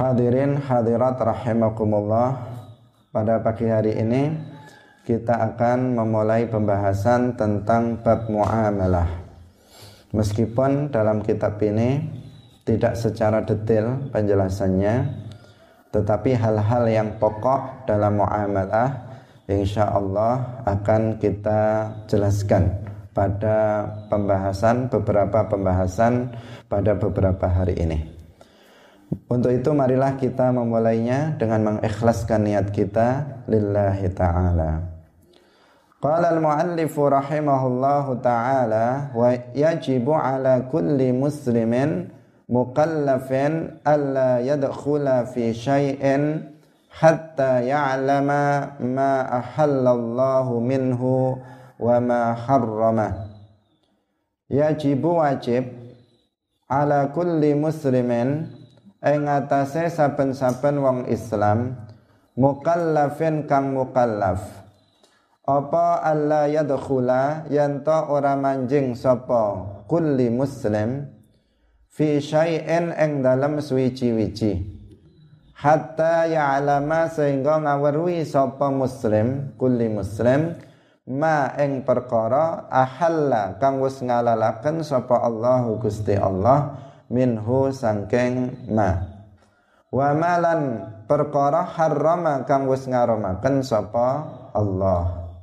Hadirin 0.00 0.56
hadirat 0.56 1.20
rahimakumullah 1.20 2.32
Pada 3.12 3.36
pagi 3.44 3.68
hari 3.68 4.00
ini 4.00 4.32
kita 5.04 5.52
akan 5.52 5.92
memulai 5.92 6.48
pembahasan 6.48 7.36
tentang 7.36 8.00
bab 8.00 8.24
muamalah 8.32 9.04
Meskipun 10.16 10.88
dalam 10.88 11.20
kitab 11.20 11.60
ini 11.60 12.00
tidak 12.64 12.96
secara 12.96 13.44
detail 13.44 14.08
penjelasannya 14.08 15.04
Tetapi 15.92 16.30
hal-hal 16.32 16.88
yang 16.88 17.20
pokok 17.20 17.84
dalam 17.84 18.24
muamalah 18.24 19.04
Insya 19.52 19.84
Allah 19.84 20.64
akan 20.64 21.20
kita 21.20 21.92
jelaskan 22.08 22.72
pada 23.12 23.84
pembahasan 24.08 24.88
beberapa 24.88 25.44
pembahasan 25.44 26.32
pada 26.70 26.94
beberapa 26.96 27.50
hari 27.50 27.74
ini. 27.76 28.19
Untuk 29.10 29.50
itu 29.50 29.74
marilah 29.74 30.14
kita 30.14 30.54
memulainya 30.54 31.34
dengan 31.34 31.66
mengikhlaskan 31.66 32.46
niat 32.46 32.70
kita 32.70 33.42
lillahi 33.50 34.06
ta'ala. 34.14 34.86
Qala 35.98 36.30
al-muallif 36.30 36.94
rahimahullahu 36.94 38.22
ta'ala 38.22 39.10
wa 39.10 39.34
yajibu 39.50 40.14
ala 40.14 40.62
kulli 40.70 41.10
muslimin 41.10 42.06
mukallafin 42.46 43.82
alla 43.82 44.38
yadkhula 44.38 45.26
fi 45.26 45.54
syai'in 45.58 46.46
hatta 46.90 47.66
ya'lama 47.66 48.78
ma 48.78 49.26
ahallallahu 49.26 50.62
minhu 50.62 51.34
wa 51.82 51.98
ma 51.98 52.34
harrama. 52.34 53.26
Yajibu 54.46 55.18
wajib 55.18 55.66
ala 56.70 57.10
kulli 57.10 57.58
muslimin 57.58 58.59
ing 59.00 59.24
atase 59.28 59.88
saben-saben 59.88 60.76
wong 60.80 60.98
Islam 61.08 61.76
mukallafin 62.36 63.48
kang 63.48 63.72
mukallaf. 63.72 64.44
Apa 65.44 66.04
alla 66.04 66.46
yadkhula 66.46 67.48
yanto 67.50 68.12
ora 68.12 68.36
manjing 68.36 68.94
sapa 68.94 69.82
kulli 69.90 70.30
muslim 70.30 71.10
fi 71.90 72.22
syai'in 72.22 72.94
ing 72.94 73.24
dalam 73.24 73.58
suwiji-wiji 73.58 74.80
hatta 75.60 76.24
ya'lama 76.30 77.10
sehingga 77.12 77.60
ngaweruhi 77.60 78.24
sapa 78.24 78.72
muslim 78.72 79.52
kulli 79.60 79.92
muslim 79.92 80.56
ma 81.10 81.52
ing 81.58 81.84
perkara 81.84 82.70
ahalla 82.72 83.60
kang 83.60 83.82
wis 83.82 84.00
ngalalaken 84.00 84.80
sapa 84.80 85.20
Allah 85.20 85.66
Gusti 85.76 86.16
Allah 86.16 86.78
minhu 87.10 87.74
sangking 87.74 88.70
ma. 88.70 88.96
Wa 89.90 90.14
malan 90.14 90.86
perkara 91.10 91.66
harrama 91.66 92.46
kang 92.46 92.70
wis 92.70 92.86
ngaramaken 92.86 93.66
sapa 93.66 94.22
Allah. 94.54 95.34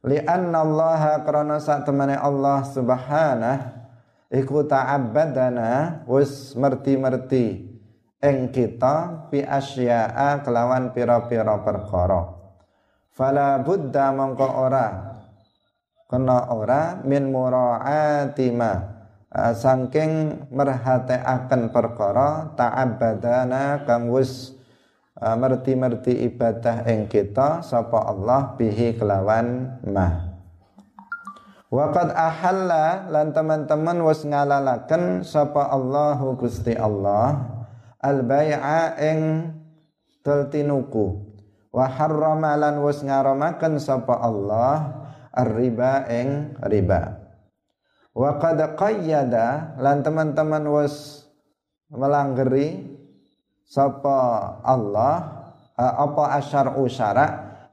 Li 0.00 0.16
anna 0.16 0.64
Allah 0.64 1.20
krana 1.28 1.60
sak 1.60 1.84
temene 1.84 2.16
Allah 2.16 2.64
subhanah 2.64 3.58
iku 4.32 4.64
ta'abbadana 4.64 6.02
wis 6.08 6.56
merti-merti 6.56 7.68
ing 8.24 8.48
kita 8.48 9.28
bi 9.28 9.44
asya'a 9.44 10.40
kelawan 10.40 10.96
pira-pira 10.96 11.60
perkara. 11.60 12.32
Fala 13.12 13.60
buddha 13.60 14.08
mongko 14.16 14.48
ora 14.56 14.86
kena 16.08 16.48
ora 16.48 17.04
min 17.04 17.28
mura'ati 17.28 18.48
ma 18.56 18.89
uh, 19.34 19.52
saking 19.54 20.44
merhateaken 20.50 21.70
perkara 21.70 22.54
ta'abbadana 22.58 23.86
kang 23.86 24.10
wis 24.10 24.54
uh, 25.18 25.34
merti-merti 25.38 26.26
ibadah 26.26 26.86
ing 26.90 27.06
kita 27.06 27.62
sapa 27.62 28.10
Allah 28.10 28.54
bihi 28.58 28.98
kelawan 28.98 29.78
ma 29.86 30.30
Waqad 31.70 32.10
ahalla 32.18 33.06
lan 33.06 33.30
teman-teman 33.30 34.02
wis 34.02 34.26
ngalalaken 34.26 35.22
sapa 35.22 35.70
Allahu 35.70 36.34
Gusti 36.34 36.74
Allah 36.74 37.46
al 38.02 38.26
bai'a 38.26 38.98
ing 38.98 39.54
teltinuku 40.26 41.30
wa 41.70 41.86
harrama 41.86 42.58
lan 42.58 42.82
wis 42.82 43.06
ngaramaken 43.06 43.78
sapa 43.78 44.18
Allah 44.18 44.98
ar-riba 45.30 46.10
ing 46.10 46.58
riba 46.58 47.19
wa 48.14 48.36
qad 48.42 48.58
qayyada 48.74 49.78
lan 49.78 50.02
teman-teman 50.02 50.64
was 50.66 51.26
melanggeri 51.90 52.98
sapa 53.66 54.18
Allah 54.66 55.40
apa 55.78 56.38
asyar'u 56.42 56.86
syara 56.90 57.26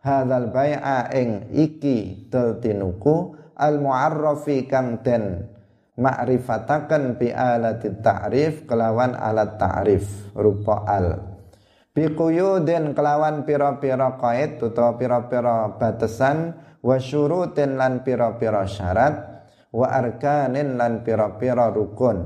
hadzal 0.05 0.53
bai'a 0.53 1.09
ing 1.17 1.51
iki 1.51 2.29
teltinuku 2.29 3.35
al 3.57 3.81
mu'arrafi 3.81 4.69
kang 4.69 5.01
den 5.01 5.43
ma'rifataken 5.97 7.17
bi 7.17 7.33
alati 7.33 7.89
ta'rif 7.99 8.69
kelawan 8.69 9.17
alat 9.17 9.57
ta'rif 9.57 10.31
rupa 10.37 10.85
al. 10.85 11.37
Bi 11.89 12.13
quyudin 12.13 12.93
kelawan 12.93 13.41
pira-pira 13.41 14.21
qaid 14.21 14.61
utawa 14.61 14.93
pira-pira 15.01 15.73
batasan 15.81 16.53
wa 16.85 17.01
syurutin 17.01 17.73
lan 17.73 18.05
pira-pira 18.05 18.69
syarat 18.69 19.36
wa 19.77 19.93
arkanin 19.93 20.81
lan 20.81 21.05
pira-pira 21.05 21.69
rukun. 21.69 22.25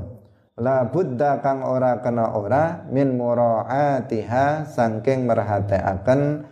La 0.56 0.88
buddha 0.88 1.44
kang 1.44 1.68
ora 1.68 2.00
kena 2.00 2.32
ora 2.32 2.88
min 2.88 3.20
muraatiha 3.20 4.64
saking 4.72 5.28
merhatiaken 5.28 6.48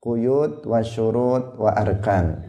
kuyut 0.00 0.64
wa 0.64 0.80
syurut 0.80 1.52
wa 1.60 1.76
arkan. 1.76 2.48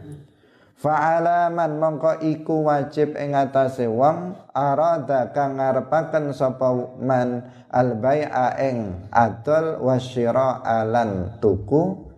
Fa'alaman 0.80 1.76
mongko 1.76 2.24
iku 2.24 2.64
wajib 2.64 3.12
ing 3.20 3.36
atase 3.36 3.84
wong 3.84 4.32
arada 4.56 5.28
kang 5.36 5.60
ngarepaken 5.60 6.32
sapa 6.32 6.72
man 6.96 7.52
al 7.68 8.00
bai'a 8.00 8.56
ing 8.64 9.08
adol 9.12 9.76
wasyira 9.84 10.64
alan 10.64 11.36
tuku. 11.36 12.08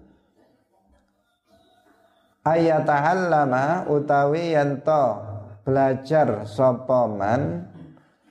Ayata'allama 2.47 3.91
utawi 3.91 4.55
yanto 4.55 5.32
belajar 5.63 6.47
sapa 6.47 7.07
man 7.07 7.71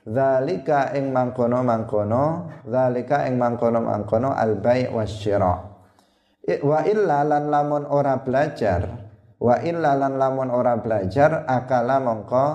zalika 0.04 0.92
ing 0.92 1.12
mangkono-mangkono 1.14 2.52
zalika 2.68 3.24
ing 3.28 3.40
mangkono-mangkono 3.40 4.34
al 4.36 4.58
bai' 4.60 4.90
wasyira 4.92 5.54
wa 6.62 6.78
illa 6.84 7.22
lan 7.22 7.48
lamun 7.48 7.86
ora 7.86 8.18
belajar 8.20 8.82
wa 9.38 9.58
illa 9.62 9.94
lan 9.98 10.18
lamun 10.18 10.50
ora 10.50 10.78
belajar 10.78 11.46
akala 11.46 12.02
mongko 12.02 12.46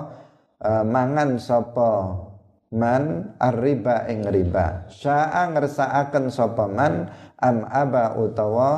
uh, 0.60 0.84
mangan 0.84 1.36
sapa 1.40 2.24
man 2.68 3.32
arriba 3.40 4.04
ing 4.12 4.28
riba. 4.28 4.88
Syaa 4.92 5.48
ngersakaken 5.56 6.28
sapa 6.28 6.68
man 6.68 7.08
am 7.40 7.64
aba 7.64 8.12
utawa 8.16 8.70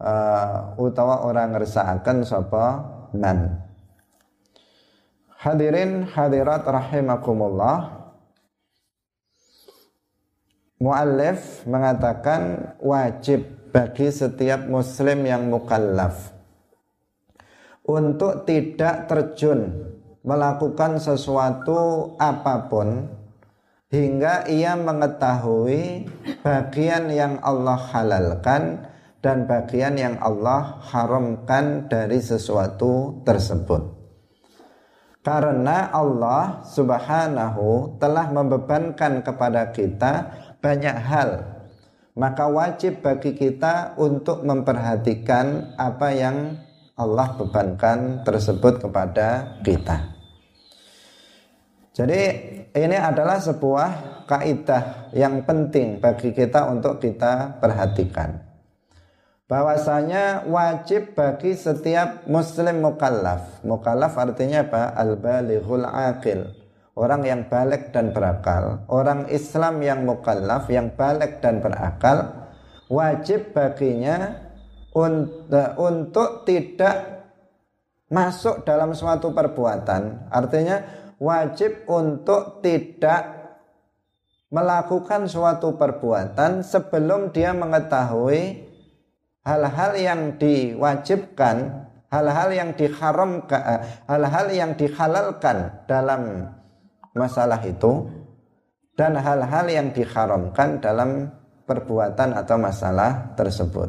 uh, 0.00 0.80
utawa 0.80 1.28
ora 1.28 1.44
ngersakaken 1.48 2.24
sapa 2.24 2.64
man 3.12 3.67
Hadirin 5.38 6.02
hadirat 6.02 6.66
rahimakumullah 6.66 7.94
Muallif 10.82 11.62
mengatakan 11.62 12.74
wajib 12.82 13.46
bagi 13.70 14.10
setiap 14.10 14.66
muslim 14.66 15.22
yang 15.22 15.46
mukallaf 15.46 16.34
untuk 17.86 18.50
tidak 18.50 19.06
terjun 19.06 19.78
melakukan 20.26 20.98
sesuatu 20.98 22.18
apa 22.18 22.66
pun 22.66 23.06
hingga 23.94 24.50
ia 24.50 24.74
mengetahui 24.74 26.10
bagian 26.42 27.14
yang 27.14 27.38
Allah 27.46 27.78
halalkan 27.94 28.90
dan 29.22 29.46
bagian 29.46 29.94
yang 30.02 30.18
Allah 30.18 30.82
haramkan 30.82 31.86
dari 31.86 32.18
sesuatu 32.18 33.22
tersebut. 33.22 33.97
Karena 35.22 35.90
Allah 35.90 36.62
subhanahu 36.64 37.98
telah 37.98 38.30
membebankan 38.30 39.20
kepada 39.20 39.74
kita 39.74 40.12
banyak 40.62 40.96
hal. 40.96 41.30
Maka 42.18 42.50
wajib 42.50 43.04
bagi 43.04 43.34
kita 43.38 43.94
untuk 43.98 44.42
memperhatikan 44.42 45.74
apa 45.78 46.08
yang 46.10 46.58
Allah 46.98 47.30
bebankan 47.38 48.26
tersebut 48.26 48.82
kepada 48.82 49.58
kita. 49.62 50.18
Jadi 51.94 52.22
ini 52.74 52.94
adalah 52.98 53.38
sebuah 53.38 54.22
kaidah 54.26 55.14
yang 55.14 55.42
penting 55.46 56.02
bagi 56.02 56.34
kita 56.34 56.70
untuk 56.70 57.02
kita 57.02 57.58
perhatikan 57.58 58.47
bahwasanya 59.48 60.44
wajib 60.44 61.16
bagi 61.16 61.56
setiap 61.56 62.28
muslim 62.28 62.84
mukallaf. 62.84 63.64
Mukallaf 63.64 64.14
artinya 64.20 64.68
apa? 64.68 64.92
Al-balighul 64.92 65.88
aqil. 65.88 66.54
orang 66.98 67.22
yang 67.22 67.46
balik 67.46 67.94
dan 67.94 68.10
berakal, 68.10 68.82
orang 68.90 69.30
Islam 69.30 69.78
yang 69.86 70.02
mukallaf, 70.02 70.66
yang 70.66 70.90
balik 70.98 71.38
dan 71.38 71.62
berakal, 71.62 72.50
wajib 72.90 73.54
baginya 73.54 74.50
untuk 75.78 76.42
tidak 76.42 77.22
masuk 78.10 78.66
dalam 78.66 78.98
suatu 78.98 79.30
perbuatan. 79.30 80.26
Artinya 80.26 80.82
wajib 81.22 81.86
untuk 81.86 82.58
tidak 82.66 83.38
melakukan 84.50 85.30
suatu 85.30 85.78
perbuatan 85.78 86.66
sebelum 86.66 87.30
dia 87.30 87.54
mengetahui 87.54 88.67
hal-hal 89.48 89.92
yang 89.96 90.20
diwajibkan, 90.36 91.56
hal-hal 92.12 92.48
yang 92.52 92.70
diharamkan, 92.76 93.62
eh, 93.64 93.80
hal-hal 94.04 94.46
yang 94.52 94.70
dihalalkan 94.76 95.72
dalam 95.88 96.52
masalah 97.16 97.64
itu 97.64 98.04
dan 98.92 99.16
hal-hal 99.16 99.66
yang 99.72 99.88
diharamkan 99.96 100.84
dalam 100.84 101.32
perbuatan 101.64 102.36
atau 102.36 102.56
masalah 102.60 103.32
tersebut. 103.32 103.88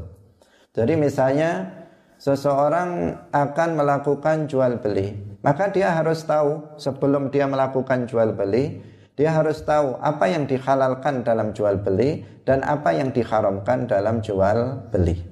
Jadi 0.71 0.95
misalnya 0.95 1.67
seseorang 2.15 3.19
akan 3.31 3.69
melakukan 3.75 4.47
jual 4.47 4.79
beli, 4.79 5.15
maka 5.44 5.67
dia 5.71 5.91
harus 5.91 6.23
tahu 6.23 6.79
sebelum 6.79 7.31
dia 7.31 7.47
melakukan 7.51 8.07
jual 8.07 8.31
beli, 8.31 8.79
dia 9.19 9.35
harus 9.35 9.59
tahu 9.67 10.00
apa 10.00 10.31
yang 10.31 10.47
dihalalkan 10.47 11.27
dalam 11.27 11.51
jual 11.51 11.75
beli 11.83 12.23
dan 12.47 12.63
apa 12.63 12.95
yang 12.95 13.11
diharamkan 13.11 13.83
dalam 13.88 14.23
jual 14.23 14.88
beli. 14.88 15.28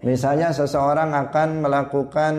Misalnya 0.00 0.50
seseorang 0.56 1.12
akan 1.12 1.48
melakukan 1.60 2.34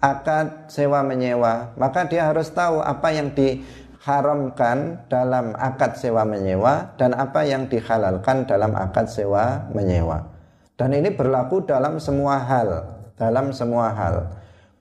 akad 0.00 0.72
sewa 0.72 1.04
menyewa, 1.04 1.76
maka 1.76 2.08
dia 2.08 2.28
harus 2.28 2.48
tahu 2.52 2.80
apa 2.80 3.12
yang 3.12 3.32
diharamkan 3.36 5.04
dalam 5.12 5.52
akad 5.56 6.00
sewa 6.00 6.24
menyewa 6.24 6.96
dan 6.96 7.12
apa 7.12 7.44
yang 7.44 7.68
dihalalkan 7.68 8.48
dalam 8.48 8.72
akad 8.72 9.08
sewa 9.08 9.68
menyewa. 9.72 10.32
Dan 10.76 10.92
ini 10.92 11.08
berlaku 11.12 11.64
dalam 11.64 11.96
semua 11.96 12.40
hal, 12.40 13.00
dalam 13.16 13.52
semua 13.52 13.92
hal. 13.96 14.28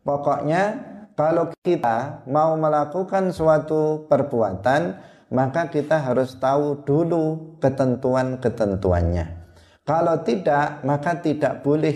Pokoknya 0.04 0.80
kalau 1.16 1.48
kita 1.64 2.28
mau 2.28 2.60
melakukan 2.60 3.32
suatu 3.32 4.04
perbuatan, 4.12 5.00
maka 5.32 5.72
kita 5.72 6.04
harus 6.04 6.36
tahu 6.36 6.84
dulu 6.84 7.56
ketentuan-ketentuannya. 7.64 9.45
Kalau 9.86 10.26
tidak, 10.26 10.82
maka 10.82 11.22
tidak 11.22 11.62
boleh 11.62 11.94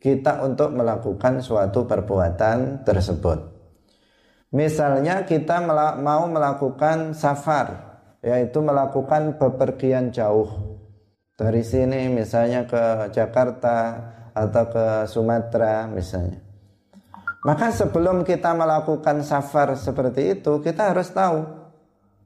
kita 0.00 0.40
untuk 0.40 0.72
melakukan 0.72 1.44
suatu 1.44 1.84
perbuatan 1.84 2.80
tersebut. 2.80 3.38
Misalnya 4.56 5.28
kita 5.28 5.60
mau 6.00 6.24
melakukan 6.32 7.12
safar, 7.12 8.00
yaitu 8.24 8.64
melakukan 8.64 9.36
bepergian 9.36 10.16
jauh. 10.16 10.48
Dari 11.36 11.60
sini 11.60 12.08
misalnya 12.08 12.64
ke 12.64 13.12
Jakarta 13.12 14.00
atau 14.32 14.64
ke 14.72 14.86
Sumatera 15.04 15.84
misalnya. 15.92 16.40
Maka 17.44 17.68
sebelum 17.68 18.24
kita 18.24 18.56
melakukan 18.56 19.20
safar 19.20 19.76
seperti 19.76 20.40
itu, 20.40 20.64
kita 20.64 20.96
harus 20.96 21.12
tahu 21.12 21.44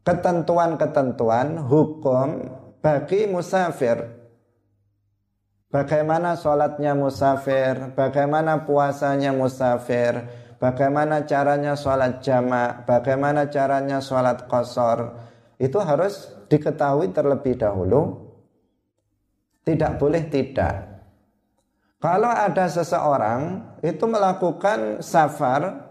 ketentuan-ketentuan 0.07 1.67
hukum 1.67 2.47
bagi 2.79 3.27
musafir 3.27 4.20
Bagaimana 5.71 6.35
sholatnya 6.35 6.99
musafir, 6.99 7.95
bagaimana 7.95 8.67
puasanya 8.67 9.31
musafir, 9.31 10.19
bagaimana 10.59 11.23
caranya 11.31 11.79
sholat 11.79 12.19
jamak, 12.27 12.91
bagaimana 12.91 13.47
caranya 13.47 14.03
sholat 14.03 14.51
kosor. 14.51 15.15
Itu 15.63 15.79
harus 15.79 16.27
diketahui 16.51 17.15
terlebih 17.15 17.55
dahulu. 17.55 18.19
Tidak 19.63 19.95
boleh 19.95 20.27
tidak. 20.27 20.75
Kalau 22.03 22.35
ada 22.35 22.67
seseorang 22.67 23.63
itu 23.87 24.11
melakukan 24.11 24.99
safar, 25.07 25.87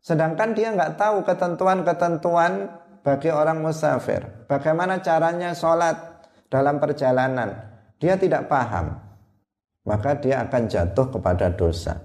sedangkan 0.00 0.56
dia 0.56 0.72
nggak 0.72 0.96
tahu 0.96 1.20
ketentuan-ketentuan 1.28 2.80
bagi 3.04 3.28
orang 3.28 3.60
musafir. 3.60 4.24
Bagaimana 4.48 5.04
caranya 5.04 5.52
sholat 5.52 6.24
dalam 6.48 6.80
perjalanan. 6.80 7.76
Dia 8.00 8.16
tidak 8.16 8.48
paham 8.48 9.07
maka 9.88 10.20
dia 10.20 10.44
akan 10.44 10.68
jatuh 10.68 11.08
kepada 11.08 11.48
dosa. 11.56 11.96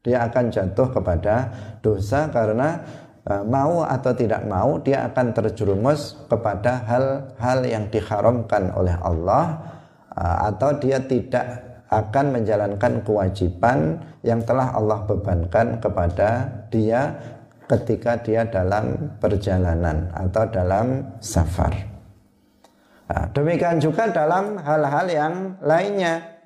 Dia 0.00 0.24
akan 0.24 0.48
jatuh 0.48 0.88
kepada 0.88 1.52
dosa 1.84 2.32
karena 2.32 2.80
e, 3.28 3.44
mau 3.44 3.84
atau 3.84 4.16
tidak 4.16 4.48
mau 4.48 4.80
dia 4.80 5.04
akan 5.12 5.36
terjerumus 5.36 6.16
kepada 6.32 6.88
hal-hal 6.88 7.60
yang 7.68 7.84
diharamkan 7.92 8.72
oleh 8.72 8.96
Allah 9.04 9.60
e, 10.16 10.24
atau 10.24 10.80
dia 10.80 11.04
tidak 11.04 11.68
akan 11.92 12.40
menjalankan 12.40 13.04
kewajiban 13.04 14.00
yang 14.24 14.40
telah 14.44 14.72
Allah 14.72 15.04
bebankan 15.04 15.76
kepada 15.80 16.48
dia 16.72 17.16
ketika 17.68 18.16
dia 18.24 18.48
dalam 18.48 19.12
perjalanan 19.20 20.08
atau 20.16 20.48
dalam 20.48 21.04
safar. 21.20 21.72
Nah, 23.08 23.24
demikian 23.32 23.80
juga 23.80 24.08
dalam 24.08 24.60
hal-hal 24.60 25.06
yang 25.08 25.34
lainnya 25.64 26.37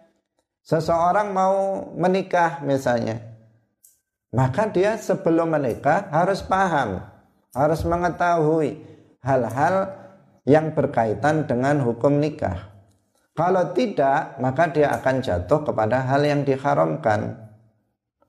Seseorang 0.63 1.35
mau 1.35 1.91
menikah 1.99 2.63
misalnya. 2.63 3.19
Maka 4.31 4.71
dia 4.71 4.95
sebelum 4.97 5.51
menikah 5.51 6.09
harus 6.09 6.41
paham, 6.41 7.03
harus 7.53 7.83
mengetahui 7.85 8.81
hal-hal 9.21 9.91
yang 10.47 10.73
berkaitan 10.73 11.45
dengan 11.51 11.83
hukum 11.83 12.17
nikah. 12.17 12.73
Kalau 13.33 13.73
tidak, 13.75 14.39
maka 14.39 14.71
dia 14.71 14.93
akan 14.93 15.25
jatuh 15.25 15.67
kepada 15.67 16.05
hal 16.05 16.23
yang 16.23 16.47
diharamkan. 16.47 17.37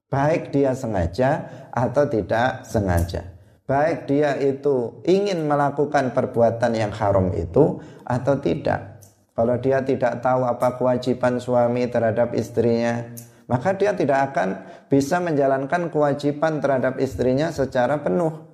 Baik 0.10 0.54
dia 0.54 0.78
sengaja 0.78 1.48
atau 1.74 2.06
tidak 2.06 2.66
sengaja. 2.66 3.34
Baik 3.64 4.06
dia 4.12 4.36
itu 4.38 5.02
ingin 5.08 5.48
melakukan 5.48 6.12
perbuatan 6.12 6.72
yang 6.76 6.92
haram 6.92 7.32
itu 7.32 7.80
atau 8.04 8.36
tidak. 8.38 8.93
Kalau 9.34 9.58
dia 9.58 9.82
tidak 9.82 10.22
tahu 10.22 10.46
apa 10.46 10.78
kewajiban 10.78 11.42
suami 11.42 11.90
terhadap 11.90 12.38
istrinya, 12.38 13.10
maka 13.50 13.74
dia 13.74 13.98
tidak 13.98 14.30
akan 14.34 14.62
bisa 14.88 15.18
menjalankan 15.18 15.90
kewajiban 15.90 16.62
terhadap 16.62 17.02
istrinya 17.02 17.50
secara 17.50 17.98
penuh. 18.06 18.46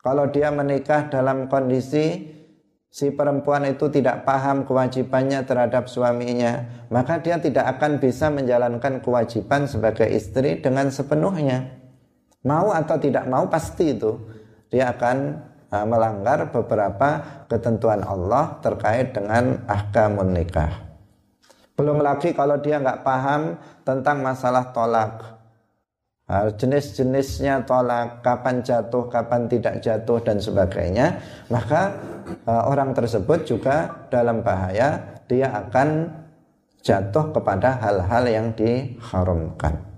Kalau 0.00 0.32
dia 0.32 0.48
menikah 0.48 1.12
dalam 1.12 1.52
kondisi 1.52 2.24
si 2.88 3.12
perempuan 3.12 3.68
itu 3.68 3.92
tidak 3.92 4.24
paham 4.24 4.64
kewajibannya 4.64 5.44
terhadap 5.44 5.92
suaminya, 5.92 6.86
maka 6.88 7.20
dia 7.20 7.36
tidak 7.36 7.76
akan 7.76 8.00
bisa 8.00 8.32
menjalankan 8.32 9.04
kewajiban 9.04 9.68
sebagai 9.68 10.08
istri 10.08 10.64
dengan 10.64 10.88
sepenuhnya. 10.88 11.78
Mau 12.48 12.72
atau 12.72 12.96
tidak 12.96 13.28
mau 13.28 13.44
pasti 13.52 13.92
itu 13.92 14.16
dia 14.72 14.92
akan 14.92 15.47
melanggar 15.68 16.48
beberapa 16.48 17.20
ketentuan 17.44 18.00
Allah 18.00 18.56
terkait 18.64 19.12
dengan 19.12 19.60
ahkamun 19.68 20.32
nikah. 20.32 20.72
Belum 21.76 22.00
lagi 22.00 22.32
kalau 22.32 22.58
dia 22.58 22.80
nggak 22.80 23.04
paham 23.04 23.54
tentang 23.84 24.24
masalah 24.24 24.72
tolak. 24.74 25.38
Uh, 26.28 26.52
jenis-jenisnya 26.60 27.64
tolak, 27.64 28.20
kapan 28.20 28.60
jatuh, 28.60 29.08
kapan 29.08 29.48
tidak 29.48 29.80
jatuh 29.80 30.20
dan 30.20 30.36
sebagainya, 30.36 31.24
maka 31.48 31.96
uh, 32.44 32.68
orang 32.68 32.92
tersebut 32.92 33.48
juga 33.48 34.04
dalam 34.12 34.44
bahaya 34.44 35.20
dia 35.24 35.48
akan 35.48 36.12
jatuh 36.84 37.32
kepada 37.32 37.80
hal-hal 37.80 38.24
yang 38.28 38.52
diharamkan. 38.52 39.88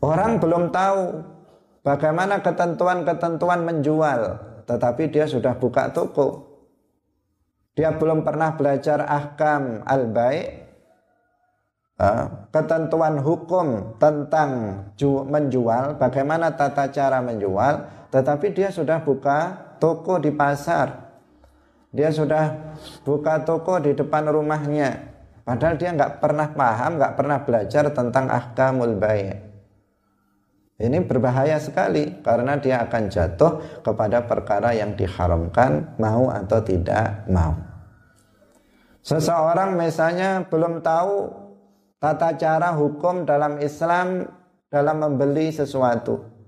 Orang 0.00 0.40
belum 0.40 0.72
tahu 0.72 1.20
Bagaimana 1.80 2.44
ketentuan-ketentuan 2.44 3.64
menjual, 3.64 4.36
tetapi 4.68 5.08
dia 5.08 5.24
sudah 5.24 5.56
buka 5.56 5.88
toko. 5.90 6.44
Dia 7.72 7.96
belum 7.96 8.20
pernah 8.20 8.52
belajar 8.52 9.00
ahkam 9.00 9.80
al-baik, 9.88 10.68
ketentuan 12.52 13.20
hukum 13.24 13.96
tentang 13.96 14.82
menjual, 15.04 15.96
bagaimana 15.96 16.52
tata 16.52 16.92
cara 16.92 17.24
menjual, 17.24 18.08
tetapi 18.12 18.52
dia 18.52 18.68
sudah 18.68 19.00
buka 19.00 19.72
toko 19.80 20.20
di 20.20 20.32
pasar. 20.32 21.08
Dia 21.90 22.12
sudah 22.12 22.76
buka 23.02 23.42
toko 23.42 23.80
di 23.80 23.96
depan 23.96 24.28
rumahnya. 24.28 25.10
Padahal 25.42 25.74
dia 25.80 25.90
nggak 25.90 26.22
pernah 26.22 26.52
paham, 26.52 27.00
nggak 27.00 27.14
pernah 27.18 27.38
belajar 27.42 27.90
tentang 27.90 28.30
ahkamul 28.30 28.94
baik. 29.00 29.49
Ini 30.80 31.04
berbahaya 31.04 31.60
sekali 31.60 32.24
karena 32.24 32.56
dia 32.56 32.80
akan 32.88 33.12
jatuh 33.12 33.84
kepada 33.84 34.24
perkara 34.24 34.72
yang 34.72 34.96
diharamkan 34.96 35.92
mau 36.00 36.32
atau 36.32 36.64
tidak 36.64 37.28
mau. 37.28 37.52
Seseorang 39.04 39.76
misalnya 39.76 40.48
belum 40.48 40.80
tahu 40.80 41.28
tata 42.00 42.32
cara 42.40 42.72
hukum 42.72 43.28
dalam 43.28 43.60
Islam 43.60 44.24
dalam 44.72 44.96
membeli 45.04 45.52
sesuatu. 45.52 46.40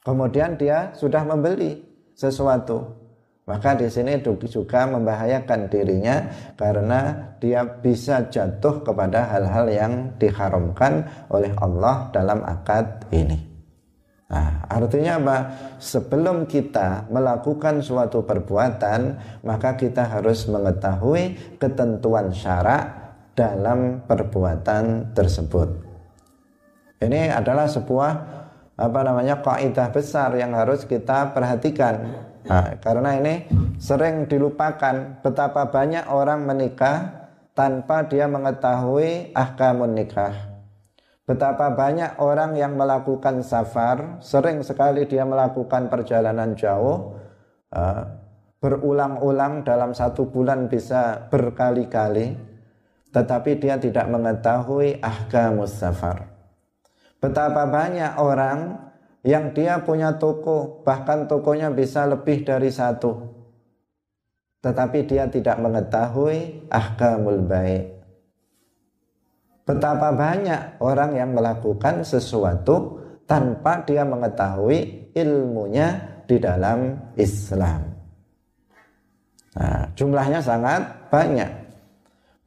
kemudian 0.00 0.56
dia 0.56 0.96
sudah 0.96 1.20
membeli 1.28 1.76
sesuatu 2.16 3.00
maka 3.50 3.74
di 3.74 3.90
sini 3.90 4.22
juga 4.22 4.86
membahayakan 4.86 5.66
dirinya 5.66 6.30
karena 6.54 7.34
dia 7.42 7.66
bisa 7.66 8.30
jatuh 8.30 8.86
kepada 8.86 9.26
hal-hal 9.26 9.66
yang 9.66 9.92
diharamkan 10.22 11.02
oleh 11.26 11.50
Allah 11.58 12.14
dalam 12.14 12.46
akad 12.46 13.10
ini. 13.10 13.49
Nah, 14.30 14.62
artinya 14.70 15.18
apa? 15.18 15.38
Sebelum 15.82 16.46
kita 16.46 17.10
melakukan 17.10 17.82
suatu 17.82 18.22
perbuatan, 18.22 19.00
maka 19.42 19.74
kita 19.74 20.06
harus 20.06 20.46
mengetahui 20.46 21.58
ketentuan 21.58 22.30
syarak 22.30 22.94
dalam 23.34 24.06
perbuatan 24.06 25.10
tersebut. 25.12 25.68
Ini 27.02 27.34
adalah 27.34 27.66
sebuah 27.66 28.12
apa 28.80 29.00
namanya 29.02 29.42
kaidah 29.42 29.90
besar 29.90 30.32
yang 30.38 30.54
harus 30.54 30.86
kita 30.86 31.34
perhatikan 31.34 32.30
Nah, 32.50 32.82
karena 32.82 33.14
ini 33.14 33.34
sering 33.78 34.26
dilupakan 34.26 35.22
betapa 35.22 35.70
banyak 35.70 36.10
orang 36.10 36.42
menikah 36.42 37.28
tanpa 37.54 38.02
dia 38.02 38.26
mengetahui 38.26 39.30
ahkamun 39.36 39.94
nikah. 39.94 40.49
Betapa 41.30 41.70
banyak 41.70 42.18
orang 42.18 42.58
yang 42.58 42.74
melakukan 42.74 43.46
safar, 43.46 44.18
sering 44.18 44.66
sekali 44.66 45.06
dia 45.06 45.22
melakukan 45.22 45.86
perjalanan 45.86 46.58
jauh, 46.58 47.14
uh, 47.70 48.02
berulang-ulang 48.58 49.62
dalam 49.62 49.94
satu 49.94 50.26
bulan 50.26 50.66
bisa 50.66 51.30
berkali-kali, 51.30 52.34
tetapi 53.14 53.62
dia 53.62 53.78
tidak 53.78 54.10
mengetahui 54.10 54.98
ahkamus 54.98 55.78
safar. 55.78 56.26
Betapa 57.22 57.62
banyak 57.62 58.18
orang 58.18 58.90
yang 59.22 59.54
dia 59.54 59.86
punya 59.86 60.18
toko, 60.18 60.82
bahkan 60.82 61.30
tokonya 61.30 61.70
bisa 61.70 62.10
lebih 62.10 62.42
dari 62.42 62.74
satu. 62.74 63.30
Tetapi 64.66 65.06
dia 65.06 65.30
tidak 65.30 65.62
mengetahui 65.62 66.66
ahkamul 66.74 67.38
baik. 67.46 67.99
Betapa 69.70 70.10
banyak 70.10 70.82
orang 70.82 71.14
yang 71.14 71.30
melakukan 71.30 72.02
sesuatu 72.02 72.98
tanpa 73.22 73.86
dia 73.86 74.02
mengetahui 74.02 75.14
ilmunya 75.14 76.18
di 76.26 76.42
dalam 76.42 76.98
Islam. 77.14 77.86
Nah, 79.54 79.86
jumlahnya 79.94 80.42
sangat 80.42 81.10
banyak. 81.10 81.50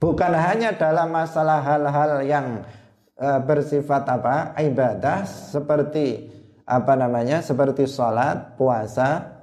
Bukan 0.03 0.35
hanya 0.35 0.75
dalam 0.75 1.15
masalah 1.15 1.63
hal-hal 1.63 2.27
yang 2.27 2.67
e, 3.15 3.27
bersifat 3.47 4.03
apa? 4.03 4.51
ibadah 4.59 5.23
seperti 5.23 6.27
apa 6.67 6.95
namanya 6.99 7.39
seperti 7.39 7.87
sholat, 7.87 8.59
puasa 8.59 9.39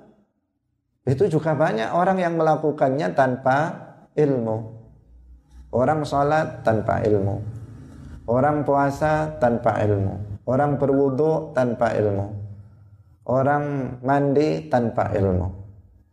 itu 1.09 1.33
juga 1.33 1.57
banyak 1.57 1.97
orang 1.97 2.21
yang 2.21 2.37
melakukannya 2.37 3.17
tanpa 3.17 3.73
ilmu. 4.13 4.77
Orang 5.73 6.05
sholat 6.05 6.61
tanpa 6.61 7.01
ilmu, 7.09 7.41
orang 8.31 8.63
puasa 8.63 9.27
tanpa 9.43 9.83
ilmu, 9.83 10.47
orang 10.47 10.79
berwudu 10.79 11.51
tanpa 11.51 11.91
ilmu, 11.99 12.27
orang 13.27 13.99
mandi 14.07 14.71
tanpa 14.71 15.11
ilmu, 15.11 15.49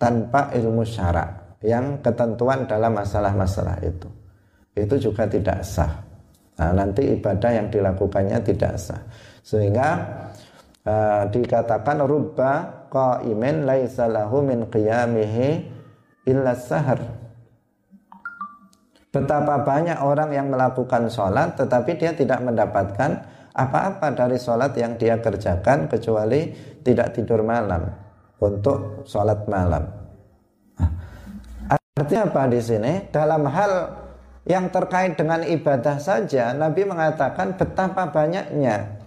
tanpa 0.02 0.50
ilmu 0.58 0.82
syarak 0.82 1.62
yang 1.62 2.02
ketentuan 2.02 2.66
dalam 2.66 2.98
masalah-masalah 2.98 3.78
itu. 3.86 4.10
Itu 4.78 4.98
juga 4.98 5.26
tidak 5.30 5.62
sah. 5.66 6.06
Nah, 6.58 6.74
nanti 6.74 7.18
ibadah 7.18 7.50
yang 7.54 7.70
dilakukannya 7.70 8.38
tidak 8.46 8.78
sah. 8.78 9.02
Sehingga 9.42 9.90
uh, 10.86 11.24
dikatakan 11.30 12.02
rubba 12.06 12.86
qaimin 12.94 13.66
laisa 13.66 14.06
lahu 14.06 14.46
min 14.46 14.70
qiyamihi 14.70 15.50
illa 16.30 16.54
sahar. 16.54 17.17
Betapa 19.18 19.66
banyak 19.66 19.98
orang 19.98 20.30
yang 20.30 20.54
melakukan 20.54 21.10
sholat 21.10 21.58
tetapi 21.58 21.98
dia 21.98 22.14
tidak 22.14 22.38
mendapatkan 22.46 23.26
apa-apa 23.58 24.14
dari 24.14 24.38
sholat 24.38 24.78
yang 24.78 24.94
dia 25.02 25.18
kerjakan 25.18 25.90
kecuali 25.90 26.54
tidak 26.86 27.18
tidur 27.18 27.42
malam 27.42 27.90
untuk 28.38 29.10
sholat 29.10 29.50
malam. 29.50 29.90
Artinya 31.98 32.30
apa 32.30 32.46
di 32.46 32.62
sini? 32.62 33.10
Dalam 33.10 33.42
hal 33.50 33.72
yang 34.46 34.70
terkait 34.70 35.18
dengan 35.18 35.42
ibadah 35.42 35.98
saja 35.98 36.54
Nabi 36.54 36.86
mengatakan 36.86 37.58
betapa 37.58 38.14
banyaknya 38.14 39.02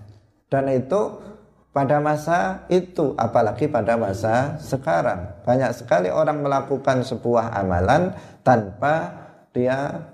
dan 0.50 0.67
itu 0.69 1.23
pada 1.71 2.02
masa 2.02 2.67
itu 2.67 3.14
apalagi 3.14 3.71
pada 3.71 3.95
masa 3.95 4.59
sekarang 4.59 5.38
banyak 5.47 5.71
sekali 5.71 6.11
orang 6.11 6.43
melakukan 6.43 7.07
sebuah 7.07 7.55
amalan 7.57 8.11
tanpa 8.43 9.20
dia 9.50 10.07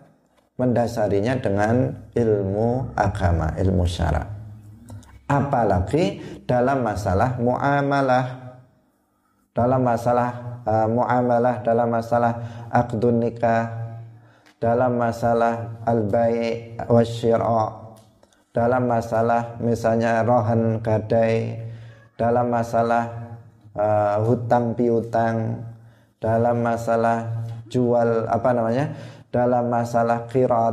mendasarinya 0.57 1.37
dengan 1.40 1.93
ilmu 2.16 2.97
agama 2.97 3.52
ilmu 3.57 3.85
syara 3.85 4.25
apalagi 5.26 6.23
dalam 6.47 6.87
masalah 6.87 7.35
muamalah. 7.43 8.47
Dalam 9.57 9.81
masalah 9.88 10.57
uh, 10.66 10.87
muamalah 10.90 11.62
dalam 11.62 11.88
masalah 11.88 12.33
akdun 12.69 13.23
nikah 13.23 13.73
dalam 14.59 14.99
masalah 14.99 15.81
al-bai' 15.87 16.76
wasyira' 16.90 17.97
dalam 18.50 18.88
masalah 18.88 19.57
misalnya 19.62 20.25
rohan 20.25 20.81
gadai 20.81 21.61
dalam 22.16 22.49
masalah 22.49 23.37
uh, 23.76 24.16
hutang 24.25 24.73
piutang 24.75 25.61
dalam 26.19 26.64
masalah 26.64 27.45
jual 27.69 28.25
apa 28.33 28.49
namanya 28.57 28.97
dalam 29.37 29.69
masalah 29.69 30.25
kirat 30.33 30.73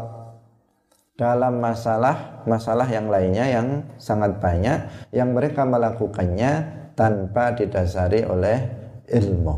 dalam 1.20 1.60
masalah 1.60 2.48
masalah 2.48 2.88
yang 2.88 3.12
lainnya 3.12 3.44
yang 3.60 3.68
sangat 4.00 4.40
banyak 4.40 4.88
yang 5.12 5.36
mereka 5.36 5.68
melakukannya 5.68 6.64
tanpa 6.96 7.52
didasari 7.60 8.24
oleh 8.24 8.64
ilmu 9.12 9.56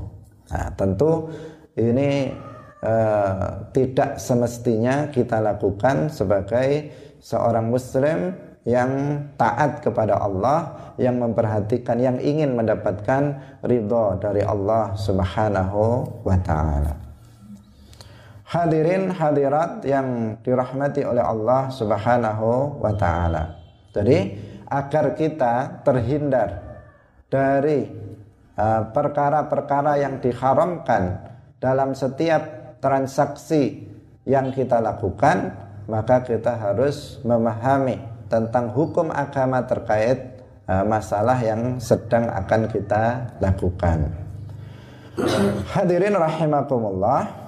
nah 0.49 0.73
tentu 0.73 1.29
ini 1.77 2.33
uh, 2.81 3.69
tidak 3.69 4.17
semestinya 4.17 5.13
kita 5.13 5.37
lakukan 5.37 6.09
sebagai 6.09 6.89
seorang 7.21 7.69
muslim 7.69 8.33
yang 8.65 9.21
taat 9.37 9.85
kepada 9.85 10.17
Allah, 10.17 10.73
yang 10.97 11.21
memperhatikan, 11.21 12.01
yang 12.01 12.17
ingin 12.17 12.57
mendapatkan 12.57 13.37
ridho 13.61 14.17
dari 14.17 14.41
Allah 14.41 14.97
Subhanahu 14.97 16.09
wa 16.25 16.37
taala. 16.41 17.04
Hadirin 18.55 19.11
hadirat 19.11 19.83
yang 19.83 20.39
dirahmati 20.39 21.03
oleh 21.03 21.19
Allah 21.19 21.67
Subhanahu 21.67 22.79
wa 22.79 22.95
taala. 22.95 23.59
Jadi 23.91 24.31
agar 24.71 25.11
kita 25.11 25.83
terhindar 25.83 26.63
dari 27.27 27.83
uh, 28.55 28.87
perkara-perkara 28.95 29.99
uh, 29.99 30.01
yang 30.07 30.23
diharamkan 30.23 31.19
dalam 31.59 31.91
setiap 31.91 32.79
transaksi 32.79 33.91
yang 34.23 34.55
kita 34.55 34.79
lakukan, 34.79 35.51
maka 35.91 36.23
kita 36.23 36.55
harus 36.55 37.19
memahami 37.27 37.99
tentang 38.31 38.71
hukum 38.71 39.11
agama 39.11 39.67
terkait 39.67 40.39
uh, 40.71 40.87
masalah 40.87 41.43
yang 41.43 41.75
sedang 41.83 42.31
akan 42.31 42.71
kita 42.71 43.35
lakukan. 43.43 44.15
Hadirin 45.75 46.15
rahimakumullah. 46.15 47.44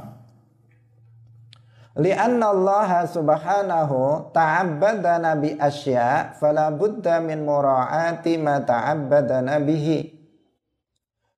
Lianna 1.97 2.53
Allah 2.53 3.09
subhanahu 3.09 4.29
ta'abbadana 4.29 5.33
bi 5.41 5.57
asya 5.57 6.37
fala 6.37 6.69
budda 6.69 7.17
min 7.25 7.41
mura'ati 7.41 8.37
ma 8.37 8.61
ta'abbadana 8.61 9.57
bihi. 9.65 10.13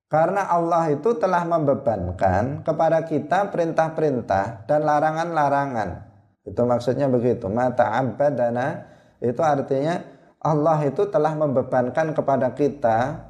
Karena 0.09 0.51
Allah 0.51 0.89
itu 0.91 1.15
telah 1.15 1.47
membebankan 1.47 2.65
kepada 2.65 3.05
kita 3.07 3.47
perintah-perintah 3.53 4.67
dan 4.67 4.81
larangan-larangan 4.83 6.09
itu 6.49 6.61
maksudnya 6.65 7.05
begitu. 7.05 7.45
Mata 7.45 7.93
abadana 7.93 8.89
itu 9.21 9.37
artinya 9.45 10.01
Allah 10.41 10.81
itu 10.87 11.05
telah 11.11 11.37
membebankan 11.37 12.15
kepada 12.17 12.57
kita 12.57 13.27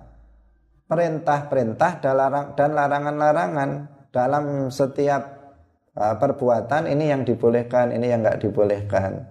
perintah-perintah 0.87 1.99
dan 2.55 2.69
larangan-larangan 2.73 3.69
dalam 4.09 4.71
setiap 4.71 5.38
uh, 5.97 6.15
perbuatan 6.19 6.89
ini 6.89 7.09
yang 7.09 7.25
dibolehkan, 7.25 7.93
ini 7.93 8.11
yang 8.11 8.21
nggak 8.21 8.43
dibolehkan. 8.43 9.25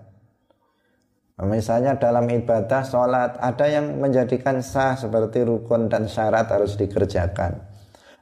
Misalnya 1.39 1.95
dalam 1.95 2.27
ibadah 2.27 2.83
sholat 2.83 3.39
ada 3.39 3.67
yang 3.71 4.03
menjadikan 4.03 4.59
sah 4.59 4.99
seperti 4.99 5.47
rukun 5.47 5.87
dan 5.87 6.11
syarat 6.11 6.51
harus 6.51 6.75
dikerjakan. 6.75 7.63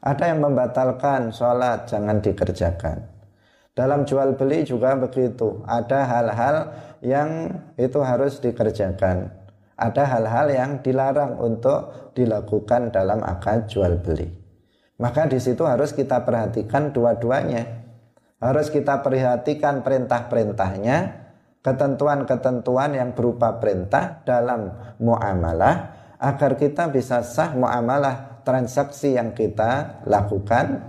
Ada 0.04 0.36
yang 0.36 0.44
membatalkan 0.44 1.32
sholat 1.32 1.88
jangan 1.88 2.20
dikerjakan. 2.20 3.08
Dalam 3.72 4.04
jual 4.04 4.36
beli 4.36 4.68
juga 4.68 5.00
begitu. 5.00 5.64
Ada 5.64 6.04
hal-hal 6.04 6.56
yang 7.00 7.56
itu 7.80 8.00
harus 8.04 8.36
dikerjakan. 8.40 9.32
ada 9.76 10.08
hal-hal 10.08 10.48
yang 10.48 10.70
dilarang 10.80 11.36
untuk 11.36 12.12
dilakukan 12.16 12.88
dalam 12.96 13.20
akad 13.20 13.68
jual 13.68 14.00
beli. 14.00 14.32
Maka 14.96 15.28
di 15.28 15.36
situ 15.36 15.68
harus 15.68 15.92
kita 15.92 16.24
perhatikan 16.24 16.96
dua-duanya. 16.96 17.85
Harus 18.36 18.68
kita 18.68 19.00
perhatikan 19.00 19.80
perintah-perintahnya, 19.80 21.26
ketentuan-ketentuan 21.64 22.92
yang 22.92 23.10
berupa 23.16 23.56
perintah 23.56 24.20
dalam 24.28 24.70
muamalah 25.00 25.96
agar 26.20 26.54
kita 26.54 26.92
bisa 26.92 27.24
sah 27.24 27.56
muamalah 27.56 28.44
transaksi 28.46 29.18
yang 29.18 29.34
kita 29.34 30.04
lakukan 30.06 30.84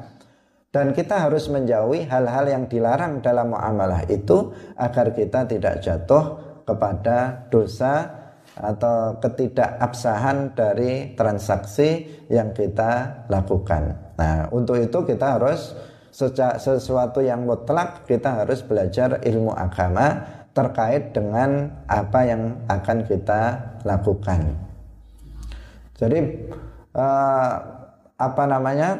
dan 0.70 0.94
kita 0.94 1.25
harus 1.25 1.50
menjauhi 1.50 2.06
hal-hal 2.06 2.46
yang 2.46 2.70
dilarang 2.70 3.25
dalam 3.25 3.56
muamalah 3.56 4.06
itu 4.06 4.54
agar 4.77 5.16
kita 5.16 5.50
tidak 5.50 5.82
jatuh 5.82 6.38
kepada 6.68 7.50
dosa 7.50 8.13
atau 8.54 9.18
ketidakabsahan 9.18 10.54
dari 10.54 11.18
transaksi 11.18 12.06
yang 12.30 12.54
kita 12.54 13.25
lakukan. 13.32 14.13
Nah, 14.18 14.50
untuk 14.54 14.77
itu 14.77 15.06
kita 15.06 15.38
harus 15.38 15.74
sesuatu 16.18 17.22
yang 17.22 17.46
mutlak 17.46 18.10
kita 18.10 18.42
harus 18.42 18.66
belajar 18.66 19.22
ilmu 19.22 19.54
agama 19.54 20.26
terkait 20.50 21.14
dengan 21.14 21.70
apa 21.86 22.20
yang 22.26 22.58
akan 22.66 23.06
kita 23.06 23.42
lakukan. 23.86 24.58
Jadi 25.94 26.20
uh, 26.98 27.54
apa 28.18 28.44
namanya 28.50 28.98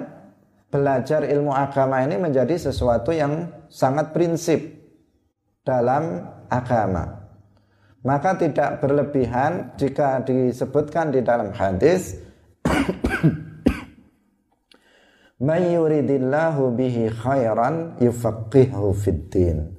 belajar 0.70 1.26
ilmu 1.26 1.50
agama 1.50 2.06
ini 2.06 2.22
menjadi 2.22 2.70
sesuatu 2.70 3.10
yang 3.10 3.50
sangat 3.66 4.14
prinsip 4.14 4.78
dalam 5.66 6.22
agama. 6.54 7.26
Maka 8.06 8.38
tidak 8.38 8.78
berlebihan 8.78 9.74
jika 9.74 10.22
disebutkan 10.22 11.10
di 11.10 11.26
dalam 11.26 11.50
hadis 11.50 12.22
Mayyuridillahu 15.38 16.74
bihi 16.74 17.13
khairan 17.13 18.01
yufaqihu 18.01 18.89
fiddin. 18.98 19.70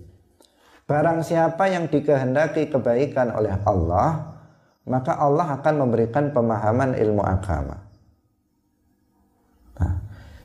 Barang 0.87 1.21
siapa 1.27 1.67
yang 1.67 1.91
dikehendaki 1.91 2.71
kebaikan 2.71 3.35
oleh 3.35 3.59
Allah, 3.67 4.39
maka 4.87 5.19
Allah 5.19 5.59
akan 5.59 5.75
memberikan 5.85 6.31
pemahaman 6.31 6.95
ilmu 6.97 7.21
agama. 7.21 7.77
Nah, 9.83 9.95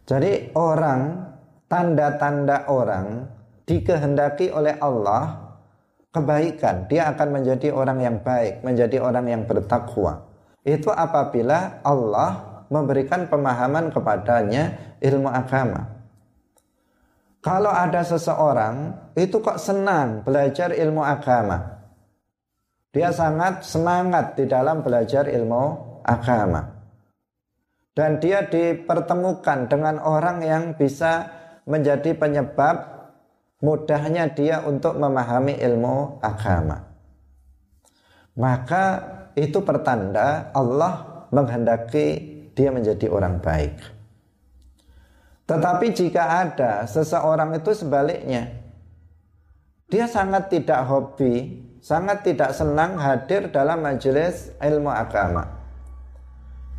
jadi 0.04 0.52
orang, 0.58 1.32
tanda-tanda 1.70 2.68
orang 2.68 3.30
dikehendaki 3.70 4.52
oleh 4.52 4.76
Allah 4.82 5.56
kebaikan, 6.12 6.92
dia 6.92 7.08
akan 7.14 7.40
menjadi 7.40 7.70
orang 7.72 8.02
yang 8.04 8.18
baik, 8.20 8.66
menjadi 8.66 8.98
orang 8.98 9.30
yang 9.30 9.44
bertakwa. 9.46 10.26
Itu 10.66 10.92
apabila 10.92 11.86
Allah 11.86 12.53
memberikan 12.74 13.30
pemahaman 13.30 13.94
kepadanya 13.94 14.98
ilmu 14.98 15.30
agama. 15.30 15.94
Kalau 17.44 17.70
ada 17.70 18.02
seseorang 18.02 18.98
itu 19.14 19.38
kok 19.38 19.62
senang 19.62 20.26
belajar 20.26 20.74
ilmu 20.74 21.06
agama. 21.06 21.86
Dia 22.90 23.14
sangat 23.14 23.62
semangat 23.62 24.34
di 24.34 24.50
dalam 24.50 24.82
belajar 24.82 25.30
ilmu 25.30 25.64
agama. 26.02 26.66
Dan 27.94 28.18
dia 28.18 28.42
dipertemukan 28.50 29.70
dengan 29.70 30.02
orang 30.02 30.42
yang 30.42 30.74
bisa 30.74 31.30
menjadi 31.70 32.18
penyebab 32.18 32.90
mudahnya 33.62 34.34
dia 34.34 34.66
untuk 34.66 34.98
memahami 34.98 35.62
ilmu 35.62 36.18
agama. 36.26 36.90
Maka 38.34 38.86
itu 39.38 39.62
pertanda 39.62 40.50
Allah 40.58 41.28
menghendaki 41.30 42.33
dia 42.54 42.70
menjadi 42.70 43.10
orang 43.10 43.42
baik. 43.42 43.76
Tetapi 45.44 45.92
jika 45.92 46.48
ada 46.48 46.88
seseorang 46.88 47.52
itu 47.60 47.76
sebaliknya, 47.76 48.48
dia 49.92 50.08
sangat 50.08 50.50
tidak 50.50 50.88
hobi, 50.88 51.62
sangat 51.84 52.24
tidak 52.24 52.56
senang 52.56 52.96
hadir 52.96 53.52
dalam 53.52 53.84
majelis 53.84 54.56
ilmu 54.64 54.90
agama. 54.90 55.62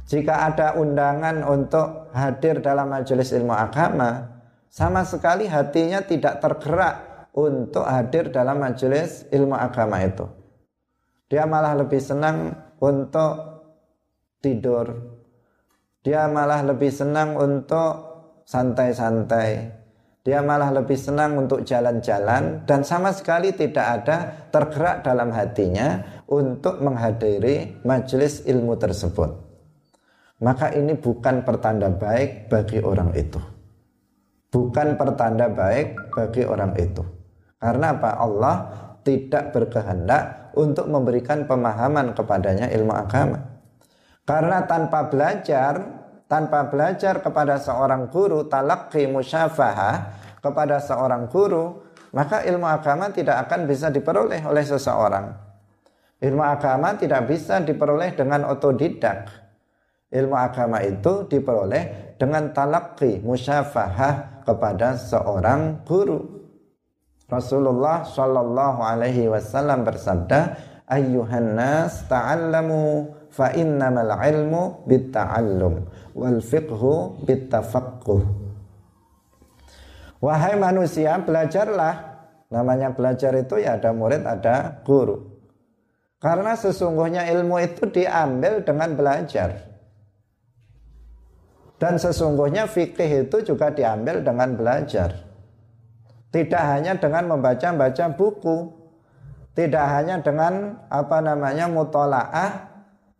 Jika 0.04 0.52
ada 0.52 0.76
undangan 0.76 1.44
untuk 1.44 2.12
hadir 2.12 2.60
dalam 2.64 2.92
majelis 2.92 3.32
ilmu 3.32 3.52
agama, 3.52 4.34
sama 4.68 5.06
sekali 5.06 5.46
hatinya 5.46 6.02
tidak 6.02 6.42
tergerak 6.42 7.28
untuk 7.30 7.86
hadir 7.86 8.34
dalam 8.34 8.58
majelis 8.58 9.24
ilmu 9.30 9.54
agama 9.54 10.02
itu. 10.02 10.26
Dia 11.30 11.46
malah 11.46 11.78
lebih 11.78 12.02
senang 12.02 12.52
untuk 12.82 13.32
tidur. 14.42 15.13
Dia 16.04 16.28
malah 16.28 16.60
lebih 16.60 16.92
senang 16.92 17.34
untuk 17.34 17.92
santai-santai. 18.44 19.82
Dia 20.24 20.40
malah 20.40 20.72
lebih 20.72 20.96
senang 20.96 21.36
untuk 21.36 21.64
jalan-jalan 21.64 22.64
dan 22.64 22.80
sama 22.80 23.12
sekali 23.12 23.52
tidak 23.52 23.86
ada 24.00 24.16
tergerak 24.48 25.04
dalam 25.04 25.28
hatinya 25.32 26.00
untuk 26.28 26.80
menghadiri 26.80 27.80
majelis 27.84 28.44
ilmu 28.44 28.76
tersebut. 28.76 29.30
Maka 30.40 30.72
ini 30.72 30.96
bukan 30.96 31.44
pertanda 31.44 31.92
baik 31.92 32.48
bagi 32.48 32.80
orang 32.80 33.12
itu 33.16 33.54
bukan 34.54 34.94
pertanda 34.94 35.50
baik 35.50 36.14
bagi 36.14 36.46
orang 36.46 36.78
itu. 36.78 37.02
Karena 37.58 37.90
apa? 37.90 38.14
Allah 38.22 38.56
tidak 39.02 39.50
berkehendak 39.50 40.54
untuk 40.54 40.86
memberikan 40.86 41.50
pemahaman 41.50 42.14
kepadanya 42.14 42.70
ilmu 42.70 42.94
agama. 42.94 43.53
Karena 44.24 44.64
tanpa 44.64 45.12
belajar, 45.12 45.84
tanpa 46.24 46.72
belajar 46.72 47.20
kepada 47.20 47.60
seorang 47.60 48.08
guru, 48.08 48.48
talaqi 48.48 49.04
musyafahah 49.04 49.96
kepada 50.40 50.80
seorang 50.80 51.28
guru, 51.28 51.84
maka 52.16 52.40
ilmu 52.40 52.64
agama 52.64 53.12
tidak 53.12 53.44
akan 53.48 53.68
bisa 53.68 53.92
diperoleh 53.92 54.40
oleh 54.48 54.64
seseorang. 54.64 55.28
Ilmu 56.24 56.40
agama 56.40 56.96
tidak 56.96 57.28
bisa 57.28 57.60
diperoleh 57.60 58.16
dengan 58.16 58.48
otodidak. 58.48 59.28
Ilmu 60.08 60.32
agama 60.32 60.80
itu 60.80 61.28
diperoleh 61.28 62.16
dengan 62.16 62.48
talaqi 62.56 63.20
musyafahah 63.20 64.40
kepada 64.46 64.96
seorang 64.96 65.84
guru. 65.84 66.22
Rasulullah 67.28 68.08
Shallallahu 68.08 68.80
Alaihi 68.80 69.28
Wasallam 69.28 69.84
bersabda, 69.84 70.54
"Ayyuhan 70.88 71.58
nas 71.58 72.06
ta'allamu 72.08 73.10
fa 73.34 73.50
innamal 73.50 74.14
ilmu 74.14 74.86
bitta'allum 74.86 75.74
wal 76.14 76.38
fiqhu 76.38 77.26
bittafaqquh." 77.26 78.44
Wahai 80.24 80.56
manusia, 80.56 81.20
belajarlah. 81.20 82.16
Namanya 82.48 82.94
belajar 82.96 83.34
itu 83.36 83.60
ya 83.60 83.76
ada 83.76 83.92
murid, 83.92 84.24
ada 84.24 84.80
guru. 84.86 85.20
Karena 86.16 86.56
sesungguhnya 86.56 87.28
ilmu 87.28 87.60
itu 87.60 87.84
diambil 87.92 88.64
dengan 88.64 88.96
belajar. 88.96 89.74
Dan 91.76 92.00
sesungguhnya 92.00 92.64
fikih 92.64 93.28
itu 93.28 93.44
juga 93.44 93.68
diambil 93.68 94.24
dengan 94.24 94.56
belajar. 94.56 95.12
Tidak 96.32 96.64
hanya 96.64 96.96
dengan 96.96 97.28
membaca-baca 97.36 98.16
buku. 98.16 98.72
Tidak 99.52 99.86
hanya 99.86 100.24
dengan 100.24 100.80
apa 100.88 101.20
namanya 101.20 101.68
mutolaah 101.68 102.73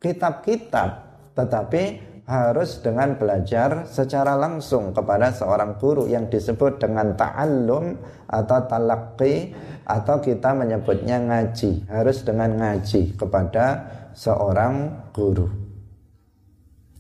kitab-kitab. 0.05 0.90
Tetapi 1.33 1.83
harus 2.29 2.81
dengan 2.85 3.17
belajar 3.17 3.88
secara 3.88 4.37
langsung 4.37 4.93
kepada 4.93 5.33
seorang 5.33 5.81
guru 5.81 6.09
yang 6.09 6.29
disebut 6.29 6.81
dengan 6.81 7.17
ta'allum 7.17 7.97
atau 8.29 8.59
talaqi 8.64 9.53
atau 9.85 10.17
kita 10.21 10.57
menyebutnya 10.57 11.21
ngaji 11.21 11.85
harus 11.93 12.25
dengan 12.25 12.57
ngaji 12.57 13.12
kepada 13.21 13.85
seorang 14.17 15.05
guru 15.12 15.64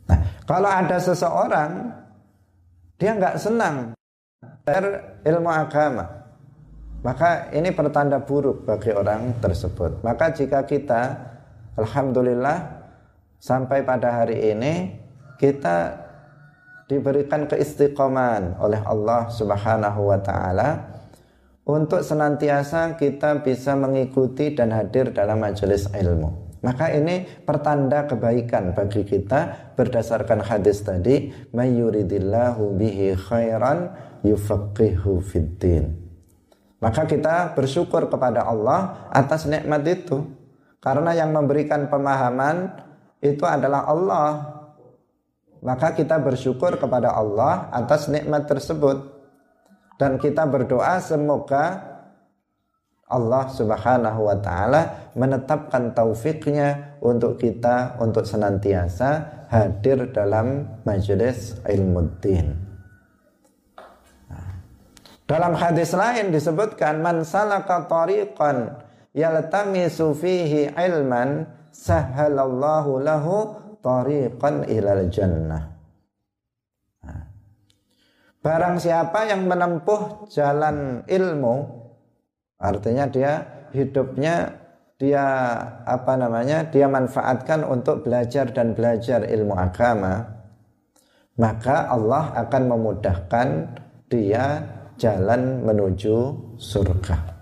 Nah, 0.04 0.18
kalau 0.44 0.68
ada 0.68 1.00
seseorang 1.00 1.88
dia 3.00 3.16
nggak 3.16 3.36
senang 3.40 3.96
belajar 4.64 4.84
ilmu 5.24 5.50
agama, 5.50 6.04
maka 7.00 7.48
ini 7.52 7.72
pertanda 7.72 8.20
buruk 8.20 8.68
bagi 8.68 8.92
orang 8.92 9.36
tersebut. 9.40 10.04
Maka 10.04 10.32
jika 10.32 10.64
kita, 10.64 11.02
alhamdulillah, 11.80 12.83
sampai 13.44 13.84
pada 13.84 14.24
hari 14.24 14.56
ini 14.56 14.96
kita 15.36 16.00
diberikan 16.88 17.44
keistiqoman 17.44 18.56
oleh 18.56 18.80
Allah 18.88 19.28
Subhanahu 19.28 20.08
wa 20.08 20.16
taala 20.16 20.96
untuk 21.68 22.00
senantiasa 22.00 22.96
kita 22.96 23.44
bisa 23.44 23.76
mengikuti 23.76 24.56
dan 24.56 24.72
hadir 24.72 25.12
dalam 25.12 25.44
majelis 25.44 25.92
ilmu. 25.92 26.56
Maka 26.64 26.96
ini 26.96 27.28
pertanda 27.44 28.08
kebaikan 28.08 28.72
bagi 28.72 29.04
kita 29.04 29.72
berdasarkan 29.76 30.40
hadis 30.40 30.80
tadi, 30.80 31.28
mayyuridillahu 31.52 32.72
bihi 32.80 33.12
khairan 33.12 33.92
yufaqihu 34.24 35.20
fiddin. 35.20 35.92
Maka 36.80 37.04
kita 37.04 37.52
bersyukur 37.52 38.08
kepada 38.08 38.48
Allah 38.48 39.08
atas 39.12 39.44
nikmat 39.44 39.84
itu. 39.84 40.24
Karena 40.80 41.16
yang 41.16 41.32
memberikan 41.32 41.88
pemahaman 41.88 42.84
itu 43.24 43.44
adalah 43.48 43.88
Allah. 43.88 44.28
Maka 45.64 45.96
kita 45.96 46.20
bersyukur 46.20 46.76
kepada 46.76 47.16
Allah 47.16 47.72
atas 47.72 48.12
nikmat 48.12 48.44
tersebut. 48.44 49.16
Dan 49.96 50.20
kita 50.20 50.44
berdoa 50.44 51.00
semoga 51.00 51.94
Allah 53.08 53.48
Subhanahu 53.48 54.28
wa 54.28 54.36
taala 54.44 55.12
menetapkan 55.16 55.96
taufiknya 55.96 56.98
untuk 57.00 57.40
kita 57.40 57.96
untuk 58.02 58.28
senantiasa 58.28 59.46
hadir 59.48 60.10
dalam 60.12 60.66
majelis 60.84 61.56
ilmu 61.64 62.00
din. 62.20 62.46
Dalam 65.24 65.56
hadis 65.56 65.96
lain 65.96 66.28
disebutkan 66.28 67.00
man 67.00 67.24
salaka 67.24 67.88
tariqan 67.88 68.76
yaltamisu 69.16 70.12
fihi 70.12 70.74
ilman 70.76 71.48
sahhalallahu 71.74 73.02
lahu 73.02 73.34
tariqan 73.82 74.64
ilal 74.70 75.10
jannah. 75.10 75.74
Barang 78.44 78.76
siapa 78.76 79.24
yang 79.24 79.48
menempuh 79.48 80.28
jalan 80.28 81.00
ilmu 81.08 81.64
artinya 82.60 83.08
dia 83.08 83.32
hidupnya 83.72 84.60
dia 85.00 85.24
apa 85.88 86.14
namanya 86.14 86.68
dia 86.68 86.84
manfaatkan 86.84 87.64
untuk 87.64 88.04
belajar 88.04 88.52
dan 88.52 88.76
belajar 88.76 89.24
ilmu 89.24 89.56
agama 89.56 90.44
maka 91.40 91.88
Allah 91.88 92.36
akan 92.36 92.62
memudahkan 92.68 93.48
dia 94.06 94.62
jalan 95.00 95.64
menuju 95.66 96.16
surga. 96.60 97.33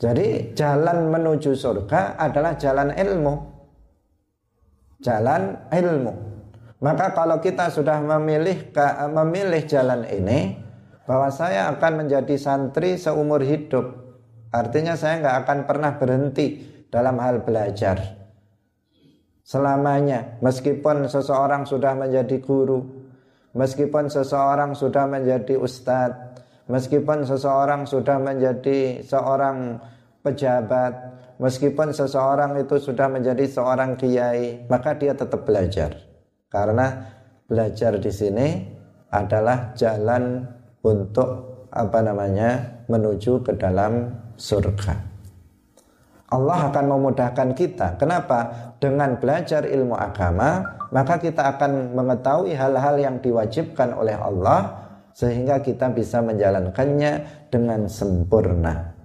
Jadi 0.00 0.56
jalan 0.56 1.12
menuju 1.12 1.52
surga 1.52 2.16
adalah 2.16 2.56
jalan 2.56 2.96
ilmu. 2.96 3.34
Jalan 5.04 5.68
ilmu. 5.68 6.12
Maka 6.80 7.12
kalau 7.12 7.36
kita 7.44 7.68
sudah 7.68 8.00
memilih 8.00 8.72
memilih 9.12 9.62
jalan 9.68 10.08
ini, 10.08 10.56
bahwa 11.04 11.28
saya 11.28 11.68
akan 11.76 12.04
menjadi 12.04 12.40
santri 12.40 12.96
seumur 12.96 13.44
hidup, 13.44 14.16
artinya 14.48 14.96
saya 14.96 15.20
nggak 15.20 15.36
akan 15.44 15.58
pernah 15.68 15.92
berhenti 16.00 16.64
dalam 16.88 17.20
hal 17.20 17.44
belajar 17.44 18.00
selamanya. 19.44 20.40
Meskipun 20.40 21.04
seseorang 21.12 21.68
sudah 21.68 21.92
menjadi 21.92 22.40
guru, 22.40 23.00
Meskipun 23.50 24.06
seseorang 24.06 24.78
sudah 24.78 25.10
menjadi 25.10 25.58
ustadz, 25.58 26.29
meskipun 26.70 27.26
seseorang 27.26 27.84
sudah 27.84 28.16
menjadi 28.22 29.02
seorang 29.02 29.82
pejabat, 30.22 30.92
meskipun 31.42 31.90
seseorang 31.90 32.56
itu 32.62 32.78
sudah 32.78 33.10
menjadi 33.10 33.44
seorang 33.50 33.98
kiai, 33.98 34.64
maka 34.70 34.94
dia 34.94 35.12
tetap 35.12 35.42
belajar. 35.42 35.98
Karena 36.46 37.10
belajar 37.50 37.98
di 37.98 38.12
sini 38.14 38.48
adalah 39.10 39.74
jalan 39.74 40.46
untuk 40.86 41.50
apa 41.74 41.98
namanya 42.02 42.82
menuju 42.86 43.42
ke 43.42 43.58
dalam 43.58 44.14
surga. 44.38 45.10
Allah 46.30 46.70
akan 46.70 46.84
memudahkan 46.86 47.58
kita. 47.58 47.98
Kenapa? 47.98 48.70
Dengan 48.78 49.18
belajar 49.18 49.66
ilmu 49.66 49.98
agama, 49.98 50.62
maka 50.94 51.18
kita 51.18 51.58
akan 51.58 51.90
mengetahui 51.90 52.54
hal-hal 52.54 52.96
yang 53.02 53.18
diwajibkan 53.18 53.90
oleh 53.98 54.14
Allah 54.14 54.89
sehingga 55.20 55.60
kita 55.60 55.92
bisa 55.92 56.24
menjalankannya 56.24 57.44
dengan 57.52 57.84
sempurna. 57.92 58.96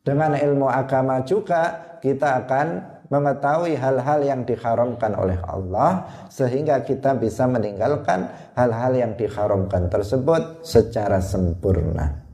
Dengan 0.00 0.32
ilmu 0.40 0.72
agama 0.72 1.20
juga 1.20 1.96
kita 2.00 2.44
akan 2.44 2.66
mengetahui 3.12 3.76
hal-hal 3.76 4.24
yang 4.24 4.48
diharamkan 4.48 5.12
oleh 5.12 5.36
Allah 5.44 6.08
sehingga 6.32 6.80
kita 6.80 7.20
bisa 7.20 7.44
meninggalkan 7.44 8.32
hal-hal 8.56 8.96
yang 8.96 9.12
diharamkan 9.20 9.92
tersebut 9.92 10.64
secara 10.64 11.20
sempurna. 11.20 12.24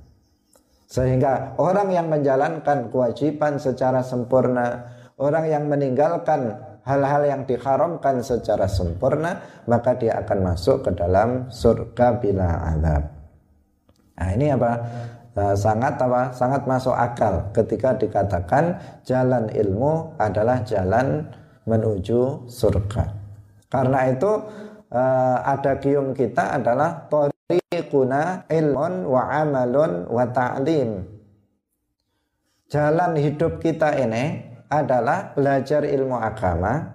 Sehingga 0.87 1.59
orang 1.59 1.91
yang 1.91 2.07
menjalankan 2.11 2.91
kewajiban 2.95 3.59
secara 3.59 4.07
sempurna, 4.07 4.91
orang 5.19 5.51
yang 5.51 5.67
meninggalkan 5.67 6.70
hal-hal 6.85 7.23
yang 7.29 7.43
diharamkan 7.45 8.25
secara 8.25 8.67
sempurna, 8.67 9.63
maka 9.69 9.97
dia 9.97 10.21
akan 10.21 10.55
masuk 10.55 10.87
ke 10.89 10.91
dalam 10.97 11.49
surga 11.53 12.21
bila 12.21 12.49
azab. 12.73 13.05
Nah, 14.21 14.31
ini 14.37 14.47
apa? 14.53 14.73
Nah, 15.31 15.55
sangat 15.57 15.97
apa? 15.97 16.35
Sangat 16.37 16.69
masuk 16.69 16.93
akal 16.93 17.49
ketika 17.57 17.97
dikatakan 17.97 18.77
jalan 19.07 19.49
ilmu 19.49 20.19
adalah 20.21 20.61
jalan 20.67 21.25
menuju 21.65 22.51
surga. 22.51 23.05
Karena 23.71 24.11
itu 24.11 24.31
uh, 24.91 25.39
ada 25.47 25.79
gium 25.79 26.13
kita 26.13 26.59
adalah 26.59 27.07
tariquna 27.07 28.51
ilmun 28.51 29.07
wa 29.07 29.23
amalun 29.31 30.11
wa 30.11 30.27
ta'lim. 30.27 31.07
Jalan 32.71 33.15
hidup 33.19 33.63
kita 33.63 33.95
ini 33.99 34.50
adalah 34.71 35.35
belajar 35.35 35.83
ilmu 35.83 36.15
agama, 36.15 36.95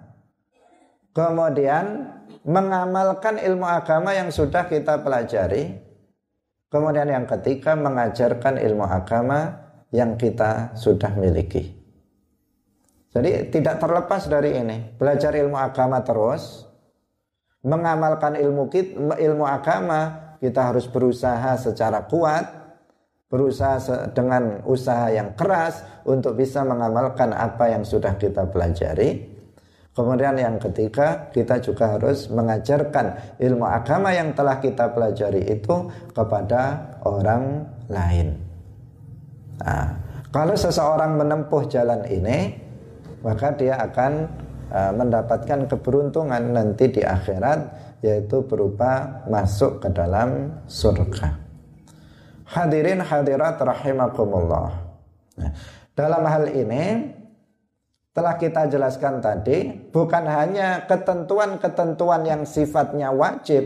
kemudian 1.12 2.08
mengamalkan 2.48 3.36
ilmu 3.36 3.68
agama 3.68 4.16
yang 4.16 4.32
sudah 4.32 4.66
kita 4.72 5.04
pelajari, 5.04 5.76
kemudian 6.72 7.12
yang 7.12 7.28
ketiga 7.28 7.76
mengajarkan 7.76 8.58
ilmu 8.58 8.88
agama 8.88 9.60
yang 9.92 10.16
kita 10.16 10.72
sudah 10.80 11.12
miliki. 11.20 11.76
Jadi 13.12 13.52
tidak 13.52 13.80
terlepas 13.80 14.28
dari 14.28 14.56
ini, 14.56 14.96
belajar 14.96 15.36
ilmu 15.36 15.56
agama 15.56 16.04
terus, 16.04 16.68
mengamalkan 17.64 18.40
ilmu 18.40 18.68
ilmu 19.16 19.46
agama 19.48 20.26
kita 20.44 20.72
harus 20.72 20.86
berusaha 20.88 21.56
secara 21.56 22.04
kuat, 22.08 22.65
berusaha 23.26 23.82
dengan 24.14 24.62
usaha 24.70 25.10
yang 25.10 25.34
keras 25.34 25.82
untuk 26.06 26.38
bisa 26.38 26.62
mengamalkan 26.62 27.34
apa 27.34 27.74
yang 27.74 27.82
sudah 27.82 28.14
kita 28.22 28.46
pelajari. 28.50 29.34
Kemudian 29.96 30.36
yang 30.36 30.60
ketiga, 30.60 31.32
kita 31.32 31.64
juga 31.64 31.96
harus 31.96 32.28
mengajarkan 32.28 33.40
ilmu 33.40 33.64
agama 33.64 34.12
yang 34.12 34.36
telah 34.36 34.60
kita 34.60 34.92
pelajari 34.92 35.48
itu 35.48 35.88
kepada 36.12 36.92
orang 37.08 37.64
lain. 37.88 38.36
Nah, 39.64 39.96
kalau 40.36 40.52
seseorang 40.52 41.16
menempuh 41.16 41.64
jalan 41.72 42.04
ini, 42.12 42.60
maka 43.24 43.56
dia 43.56 43.80
akan 43.80 44.28
uh, 44.68 44.92
mendapatkan 44.92 45.64
keberuntungan 45.72 46.44
nanti 46.52 46.92
di 46.92 47.00
akhirat 47.00 47.88
yaitu 48.04 48.44
berupa 48.44 49.24
masuk 49.32 49.80
ke 49.80 49.90
dalam 49.96 50.60
surga. 50.68 51.45
Hadirin 52.46 53.02
hadirat 53.02 53.58
rahimakumullah. 53.58 54.70
Nah, 55.42 55.52
dalam 55.98 56.24
hal 56.30 56.46
ini 56.54 57.10
telah 58.16 58.38
kita 58.38 58.70
jelaskan 58.72 59.20
tadi 59.20 59.90
bukan 59.92 60.24
hanya 60.24 60.86
ketentuan-ketentuan 60.86 62.22
yang 62.24 62.42
sifatnya 62.48 63.12
wajib 63.12 63.66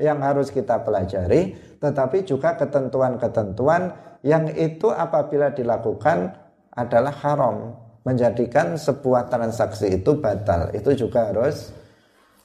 yang 0.00 0.18
harus 0.24 0.48
kita 0.48 0.80
pelajari, 0.80 1.54
tetapi 1.78 2.24
juga 2.24 2.56
ketentuan-ketentuan 2.56 3.92
yang 4.24 4.48
itu 4.56 4.88
apabila 4.88 5.52
dilakukan 5.52 6.34
adalah 6.72 7.12
haram, 7.20 7.76
menjadikan 8.02 8.80
sebuah 8.80 9.28
transaksi 9.28 10.00
itu 10.00 10.16
batal. 10.16 10.72
Itu 10.72 10.96
juga 10.96 11.28
harus 11.28 11.72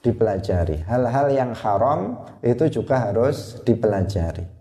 dipelajari. 0.04 0.84
Hal-hal 0.84 1.32
yang 1.32 1.50
haram 1.56 2.22
itu 2.44 2.68
juga 2.68 3.08
harus 3.08 3.58
dipelajari. 3.64 4.55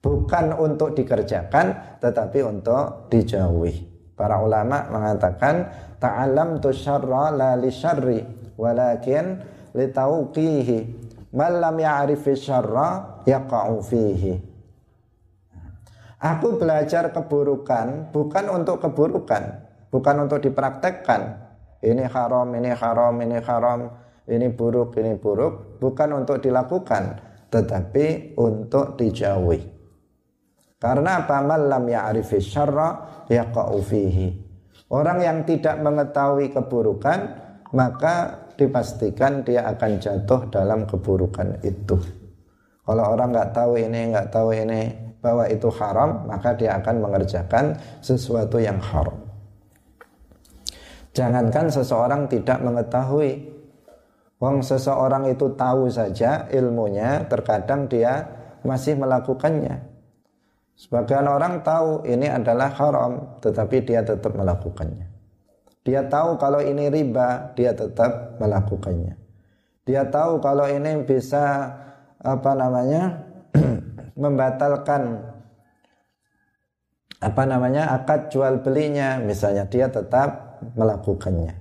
Bukan 0.00 0.54
untuk 0.56 0.94
dikerjakan 0.94 1.98
tetapi 2.00 2.40
untuk 2.44 3.10
dijauhi. 3.10 3.96
Para 4.16 4.40
ulama 4.40 4.88
mengatakan 4.88 5.68
ta'alam 6.00 6.60
tu 6.60 6.72
syarra 6.72 7.28
la 7.32 7.52
li 7.58 7.68
syarri 7.68 8.20
walakin 8.56 9.40
li 9.76 9.86
tauqihi 9.92 10.78
man 11.36 11.60
lam 11.60 11.76
ya'rifi 11.76 12.32
syarra 12.32 13.20
yaqa'u 13.28 13.76
fihi. 13.84 14.34
Aku 16.16 16.56
belajar 16.56 17.12
keburukan 17.12 18.08
bukan 18.08 18.44
untuk 18.48 18.80
keburukan, 18.80 19.42
bukan 19.92 20.16
untuk 20.24 20.40
dipraktekkan. 20.40 21.44
Ini 21.84 22.08
haram, 22.08 22.48
ini 22.56 22.72
haram, 22.72 23.14
ini 23.20 23.36
haram 23.44 23.80
ini 24.26 24.50
buruk, 24.50 24.98
ini 24.98 25.14
buruk, 25.14 25.78
bukan 25.78 26.22
untuk 26.22 26.42
dilakukan, 26.42 27.22
tetapi 27.46 28.34
untuk 28.34 28.98
dijauhi. 28.98 29.75
Karena 30.76 31.24
apa? 31.24 31.40
Malam 31.40 31.88
ya'rifi 31.88 32.36
syarra 32.36 33.24
yaqa'u 33.32 33.80
fihi. 33.80 34.28
Orang 34.92 35.24
yang 35.24 35.42
tidak 35.48 35.80
mengetahui 35.82 36.52
keburukan, 36.52 37.18
maka 37.74 38.46
dipastikan 38.54 39.42
dia 39.42 39.66
akan 39.66 39.98
jatuh 39.98 40.46
dalam 40.52 40.86
keburukan 40.86 41.58
itu. 41.64 41.96
Kalau 42.86 43.04
orang 43.18 43.34
nggak 43.34 43.50
tahu 43.50 43.82
ini, 43.82 44.14
nggak 44.14 44.28
tahu 44.30 44.54
ini, 44.54 44.80
bahwa 45.18 45.50
itu 45.50 45.66
haram, 45.74 46.22
maka 46.28 46.54
dia 46.54 46.78
akan 46.78 47.02
mengerjakan 47.02 47.74
sesuatu 47.98 48.62
yang 48.62 48.78
haram. 48.78 49.26
Jangankan 51.16 51.66
seseorang 51.72 52.30
tidak 52.30 52.62
mengetahui, 52.62 53.48
wong 54.38 54.62
seseorang 54.62 55.26
itu 55.32 55.50
tahu 55.58 55.90
saja 55.90 56.46
ilmunya, 56.52 57.26
terkadang 57.26 57.90
dia 57.90 58.22
masih 58.62 58.94
melakukannya. 58.94 59.95
Sebagian 60.76 61.24
orang 61.24 61.64
tahu 61.64 62.04
ini 62.04 62.28
adalah 62.28 62.68
haram, 62.76 63.40
tetapi 63.40 63.80
dia 63.80 64.04
tetap 64.04 64.36
melakukannya. 64.36 65.08
Dia 65.80 66.04
tahu 66.04 66.36
kalau 66.36 66.60
ini 66.60 66.92
riba, 66.92 67.56
dia 67.56 67.72
tetap 67.72 68.36
melakukannya. 68.36 69.16
Dia 69.88 70.04
tahu 70.04 70.42
kalau 70.44 70.68
ini 70.68 71.00
bisa 71.06 71.72
apa 72.20 72.52
namanya 72.52 73.24
membatalkan 74.22 75.32
apa 77.22 77.42
namanya 77.48 77.96
akad 77.96 78.28
jual 78.28 78.60
belinya 78.60 79.16
misalnya 79.22 79.64
dia 79.70 79.88
tetap 79.88 80.60
melakukannya 80.76 81.54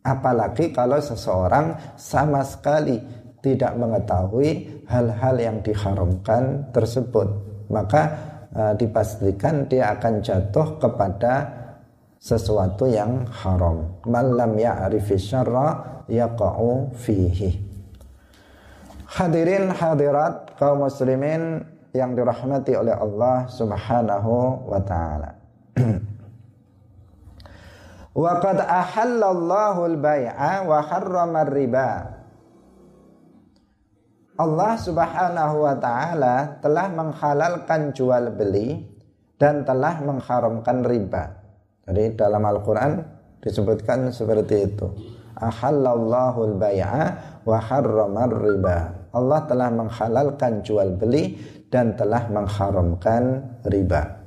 apalagi 0.00 0.72
kalau 0.72 0.96
seseorang 0.96 1.76
sama 2.00 2.40
sekali 2.46 2.96
tidak 3.44 3.76
mengetahui 3.76 4.84
hal-hal 4.88 5.36
yang 5.36 5.60
diharamkan 5.60 6.72
tersebut 6.72 7.28
maka 7.68 8.29
e, 8.54 8.62
dipastikan 8.78 9.66
dia 9.66 9.94
akan 9.94 10.22
jatuh 10.22 10.78
kepada 10.78 11.34
sesuatu 12.20 12.84
yang 12.84 13.24
haram. 13.32 13.96
Malam 14.04 14.54
ya'rifi 14.60 15.16
syarra 15.16 16.04
yaqa'u 16.06 16.92
fihi. 16.94 17.56
Hadirin 19.10 19.74
hadirat 19.74 20.54
kaum 20.54 20.86
muslimin 20.86 21.64
yang 21.90 22.14
dirahmati 22.14 22.78
oleh 22.78 22.94
Allah 22.94 23.50
Subhanahu 23.50 24.68
wa 24.70 24.80
taala. 24.86 25.34
wa 28.22 28.32
qad 28.38 28.58
ahallallahu 28.62 29.80
al-bai'a 29.90 30.62
wa 30.62 30.78
harrama 30.86 31.42
riba 31.46 32.19
Allah 34.40 34.72
Subhanahu 34.80 35.68
wa 35.68 35.76
taala 35.76 36.56
telah 36.64 36.88
menghalalkan 36.88 37.92
jual 37.92 38.32
beli 38.32 38.88
dan 39.36 39.68
telah 39.68 40.00
mengharamkan 40.00 40.80
riba. 40.80 41.28
Jadi 41.84 42.16
dalam 42.16 42.40
Al-Qur'an 42.48 43.04
disebutkan 43.44 44.08
seperti 44.08 44.56
itu. 44.64 44.88
Ahallallahu 45.36 46.56
al-bai'a 46.56 47.04
wa 47.44 47.58
harrama 47.60 48.24
riba. 48.32 48.78
Allah 49.12 49.40
telah 49.44 49.68
menghalalkan 49.68 50.64
jual 50.64 50.96
beli 50.96 51.36
dan 51.68 51.92
telah 52.00 52.24
mengharamkan 52.32 53.44
riba. 53.68 54.19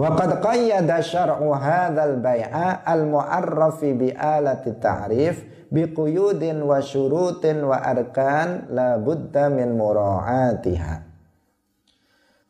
Wa 0.00 0.16
qad 0.16 0.40
qayyada 0.40 1.04
syar'u 1.04 1.52
hadzal 1.52 2.24
bai'a 2.24 2.80
al-mu'arrafi 2.88 3.92
bi 3.92 4.08
alati 4.16 4.80
ta'rif 4.80 5.68
bi 5.68 5.92
quyudin 5.92 6.64
wa 6.64 6.80
syurutin 6.80 7.60
wa 7.68 7.84
arkan 7.84 8.72
la 8.72 8.96
budda 8.96 9.52
min 9.52 9.76
mura'atiha. 9.76 10.94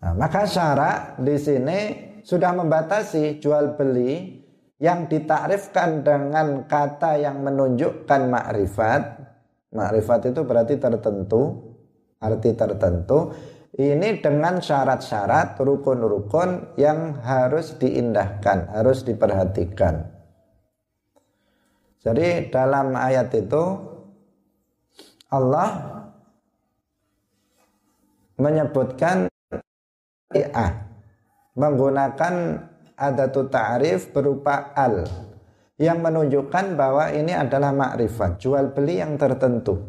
Nah, 0.01 0.13
maka 0.15 0.47
syarak 0.47 1.19
di 1.19 1.35
sini 1.35 1.79
sudah 2.23 2.55
membatasi 2.55 3.43
jual 3.43 3.75
beli 3.75 4.39
yang 4.79 5.11
ditakrifkan 5.11 6.07
dengan 6.07 6.71
kata 6.71 7.19
yang 7.19 7.43
menunjukkan 7.43 8.31
makrifat 8.31 9.31
Makrifat 9.71 10.35
itu 10.35 10.43
berarti 10.43 10.75
tertentu, 10.83 11.63
arti 12.19 12.51
tertentu. 12.59 13.31
Ini 13.81 14.21
dengan 14.21 14.61
syarat-syarat 14.61 15.57
rukun-rukun 15.57 16.77
yang 16.77 17.17
harus 17.25 17.81
diindahkan, 17.81 18.77
harus 18.77 19.01
diperhatikan. 19.09 20.05
Jadi 22.05 22.53
dalam 22.53 22.93
ayat 22.93 23.33
itu 23.33 23.65
Allah 25.33 25.97
menyebutkan 28.37 29.33
ah, 30.53 30.73
menggunakan 31.57 32.35
adatu 33.01 33.49
ta'rif 33.49 34.13
berupa 34.13 34.77
al 34.77 35.09
yang 35.81 36.05
menunjukkan 36.05 36.77
bahwa 36.77 37.09
ini 37.17 37.33
adalah 37.33 37.73
makrifat, 37.73 38.37
jual 38.37 38.77
beli 38.77 39.01
yang 39.01 39.17
tertentu. 39.17 39.81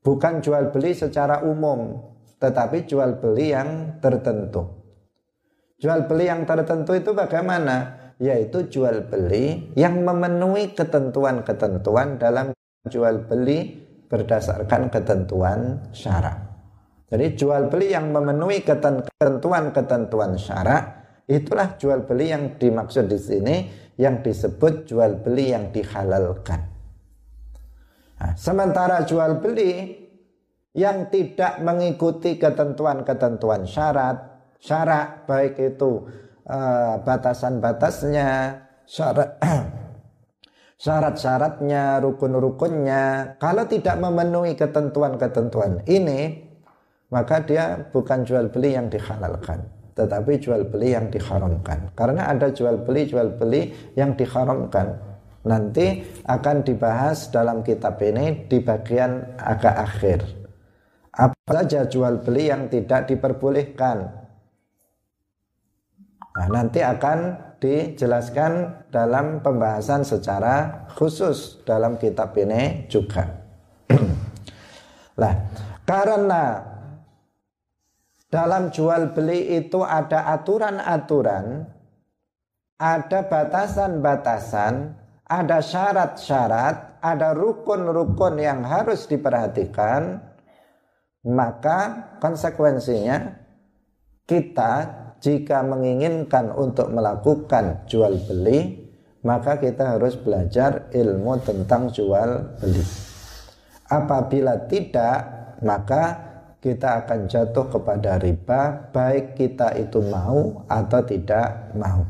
Bukan 0.00 0.40
jual 0.40 0.72
beli 0.72 0.96
secara 0.96 1.44
umum, 1.44 2.15
tetapi 2.36 2.84
jual 2.84 3.20
beli 3.20 3.52
yang 3.56 4.00
tertentu. 4.00 4.76
Jual 5.76 6.08
beli 6.08 6.28
yang 6.28 6.48
tertentu 6.48 6.96
itu 6.96 7.12
bagaimana? 7.12 8.08
Yaitu 8.16 8.72
jual 8.72 9.12
beli 9.12 9.76
yang 9.76 10.00
memenuhi 10.00 10.72
ketentuan-ketentuan 10.72 12.16
dalam 12.16 12.56
jual 12.88 13.28
beli 13.28 13.84
berdasarkan 14.08 14.88
ketentuan 14.88 15.84
syarak. 15.92 16.46
Jadi 17.12 17.36
jual 17.36 17.68
beli 17.68 17.92
yang 17.92 18.10
memenuhi 18.10 18.64
ketentuan-ketentuan 18.64 20.40
syarak 20.40 20.82
itulah 21.28 21.76
jual 21.76 22.08
beli 22.08 22.32
yang 22.32 22.56
dimaksud 22.56 23.06
di 23.06 23.18
sini 23.20 23.56
yang 24.00 24.24
disebut 24.24 24.88
jual 24.88 25.20
beli 25.20 25.52
yang 25.52 25.70
dihalalkan. 25.70 26.60
Nah, 28.16 28.32
sementara 28.32 29.04
jual 29.04 29.44
beli 29.44 30.05
yang 30.76 31.08
tidak 31.08 31.58
mengikuti 31.64 32.36
ketentuan-ketentuan 32.36 33.64
syarat, 33.64 34.16
syarat 34.60 35.24
baik 35.24 35.56
itu 35.56 36.04
uh, 36.44 37.00
batasan-batasnya, 37.00 38.60
syarat 38.84 39.40
syarat-syaratnya, 40.84 42.04
rukun-rukunnya, 42.04 43.34
kalau 43.40 43.64
tidak 43.64 43.96
memenuhi 43.96 44.52
ketentuan-ketentuan 44.52 45.80
ini, 45.88 46.44
maka 47.08 47.40
dia 47.40 47.80
bukan 47.88 48.28
jual 48.28 48.52
beli 48.52 48.76
yang 48.76 48.92
dihalalkan 48.92 49.72
tetapi 49.96 50.36
jual 50.36 50.68
beli 50.68 50.92
yang 50.92 51.08
diharamkan. 51.08 51.88
Karena 51.96 52.28
ada 52.28 52.52
jual 52.52 52.84
beli 52.84 53.08
jual 53.08 53.32
beli 53.40 53.72
yang 53.96 54.12
diharamkan. 54.12 54.92
Nanti 55.48 56.04
akan 56.28 56.56
dibahas 56.60 57.32
dalam 57.32 57.64
kitab 57.64 57.96
ini 58.04 58.44
di 58.44 58.60
bagian 58.60 59.40
agak 59.40 59.72
akhir. 59.72 60.45
Apa 61.16 61.64
saja 61.64 61.88
jual 61.88 62.20
beli 62.20 62.52
yang 62.52 62.68
tidak 62.68 63.08
diperbolehkan. 63.08 64.12
Nah, 66.36 66.48
nanti 66.52 66.84
akan 66.84 67.18
dijelaskan 67.56 68.84
dalam 68.92 69.40
pembahasan 69.40 70.04
secara 70.04 70.84
khusus 70.92 71.64
dalam 71.64 71.96
kitab 71.96 72.36
ini 72.36 72.84
juga. 72.92 73.24
lah, 75.20 75.34
karena 75.88 76.60
dalam 78.28 78.68
jual 78.68 79.16
beli 79.16 79.56
itu 79.56 79.80
ada 79.80 80.28
aturan-aturan, 80.36 81.64
ada 82.76 83.20
batasan-batasan, 83.24 84.92
ada 85.24 85.58
syarat-syarat, 85.64 87.00
ada 87.00 87.32
rukun-rukun 87.32 88.36
yang 88.36 88.60
harus 88.68 89.08
diperhatikan, 89.08 90.20
maka 91.26 92.14
konsekuensinya 92.22 93.34
kita 94.30 94.72
jika 95.18 95.66
menginginkan 95.66 96.54
untuk 96.54 96.86
melakukan 96.94 97.82
jual 97.90 98.14
beli, 98.30 98.86
maka 99.26 99.58
kita 99.58 99.98
harus 99.98 100.14
belajar 100.14 100.86
ilmu 100.94 101.42
tentang 101.42 101.90
jual 101.90 102.54
beli. 102.62 102.84
Apabila 103.90 104.70
tidak, 104.70 105.18
maka 105.66 106.26
kita 106.62 107.06
akan 107.06 107.26
jatuh 107.26 107.66
kepada 107.74 108.18
riba 108.22 108.90
baik 108.90 109.38
kita 109.38 109.74
itu 109.78 110.02
mau 110.06 110.62
atau 110.70 111.00
tidak 111.02 111.74
mau. 111.74 112.06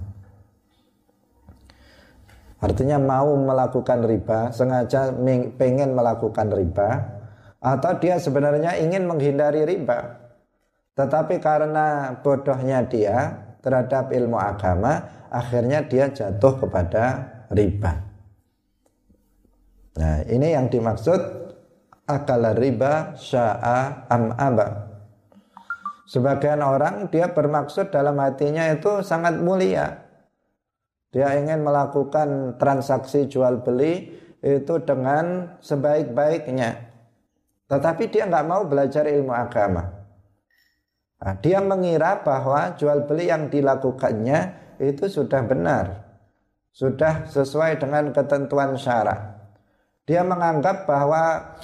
Artinya 2.56 2.96
mau 2.96 3.36
melakukan 3.36 4.00
riba, 4.08 4.48
sengaja 4.48 5.12
pengen 5.60 5.92
melakukan 5.92 6.48
riba 6.48 7.15
atau 7.66 7.98
dia 7.98 8.22
sebenarnya 8.22 8.78
ingin 8.78 9.10
menghindari 9.10 9.66
riba. 9.66 10.22
Tetapi 10.94 11.42
karena 11.42 12.14
bodohnya 12.22 12.86
dia 12.86 13.42
terhadap 13.58 14.14
ilmu 14.14 14.38
agama, 14.38 15.26
akhirnya 15.26 15.82
dia 15.82 16.06
jatuh 16.14 16.62
kepada 16.62 17.26
riba. 17.50 18.06
Nah, 19.98 20.22
ini 20.30 20.54
yang 20.54 20.70
dimaksud 20.70 21.18
akala 22.06 22.54
riba 22.54 23.18
sya'a 23.18 24.06
am 24.06 24.30
aba. 24.38 24.86
Sebagian 26.06 26.62
orang 26.62 27.10
dia 27.10 27.34
bermaksud 27.34 27.90
dalam 27.90 28.14
hatinya 28.22 28.70
itu 28.70 29.02
sangat 29.02 29.42
mulia. 29.42 30.06
Dia 31.10 31.34
ingin 31.34 31.66
melakukan 31.66 32.60
transaksi 32.62 33.26
jual 33.26 33.66
beli 33.66 34.14
itu 34.38 34.74
dengan 34.86 35.58
sebaik-baiknya. 35.58 36.85
Tetapi 37.66 38.06
dia 38.10 38.30
nggak 38.30 38.46
mau 38.46 38.62
belajar 38.66 39.06
ilmu 39.10 39.34
agama. 39.34 39.90
Nah, 41.16 41.34
dia 41.42 41.58
mengira 41.58 42.22
bahwa 42.22 42.76
jual 42.78 43.08
beli 43.08 43.32
yang 43.32 43.48
dilakukannya 43.50 44.54
itu 44.78 45.08
sudah 45.08 45.42
benar, 45.42 46.04
sudah 46.70 47.26
sesuai 47.26 47.80
dengan 47.80 48.12
ketentuan 48.12 48.76
syarat. 48.76 49.34
Dia 50.06 50.22
menganggap 50.22 50.86
bahwa 50.86 51.56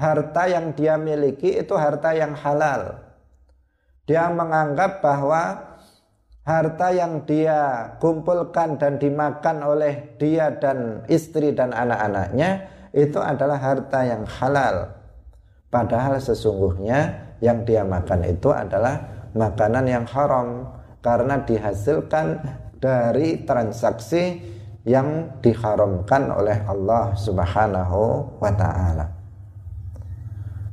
harta 0.00 0.48
yang 0.48 0.72
dia 0.72 0.96
miliki 0.96 1.60
itu 1.60 1.74
harta 1.76 2.16
yang 2.16 2.32
halal. 2.32 2.96
Dia 4.08 4.32
menganggap 4.32 5.04
bahwa 5.04 5.74
harta 6.44 6.88
yang 6.92 7.24
dia 7.28 7.92
kumpulkan 8.00 8.80
dan 8.80 8.96
dimakan 8.96 9.64
oleh 9.64 10.16
dia 10.16 10.54
dan 10.56 11.04
istri 11.12 11.52
dan 11.52 11.76
anak-anaknya 11.76 12.68
itu 12.94 13.20
adalah 13.20 13.58
harta 13.60 14.00
yang 14.06 14.24
halal. 14.24 15.03
Padahal 15.74 16.22
sesungguhnya 16.22 17.34
yang 17.42 17.66
dia 17.66 17.82
makan 17.82 18.22
itu 18.30 18.54
adalah 18.54 19.26
makanan 19.34 19.90
yang 19.90 20.06
haram 20.06 20.70
karena 21.02 21.42
dihasilkan 21.42 22.38
dari 22.78 23.42
transaksi 23.42 24.38
yang 24.86 25.34
diharamkan 25.42 26.30
oleh 26.30 26.62
Allah 26.62 27.18
Subhanahu 27.18 28.38
wa 28.38 28.52
taala. 28.54 29.10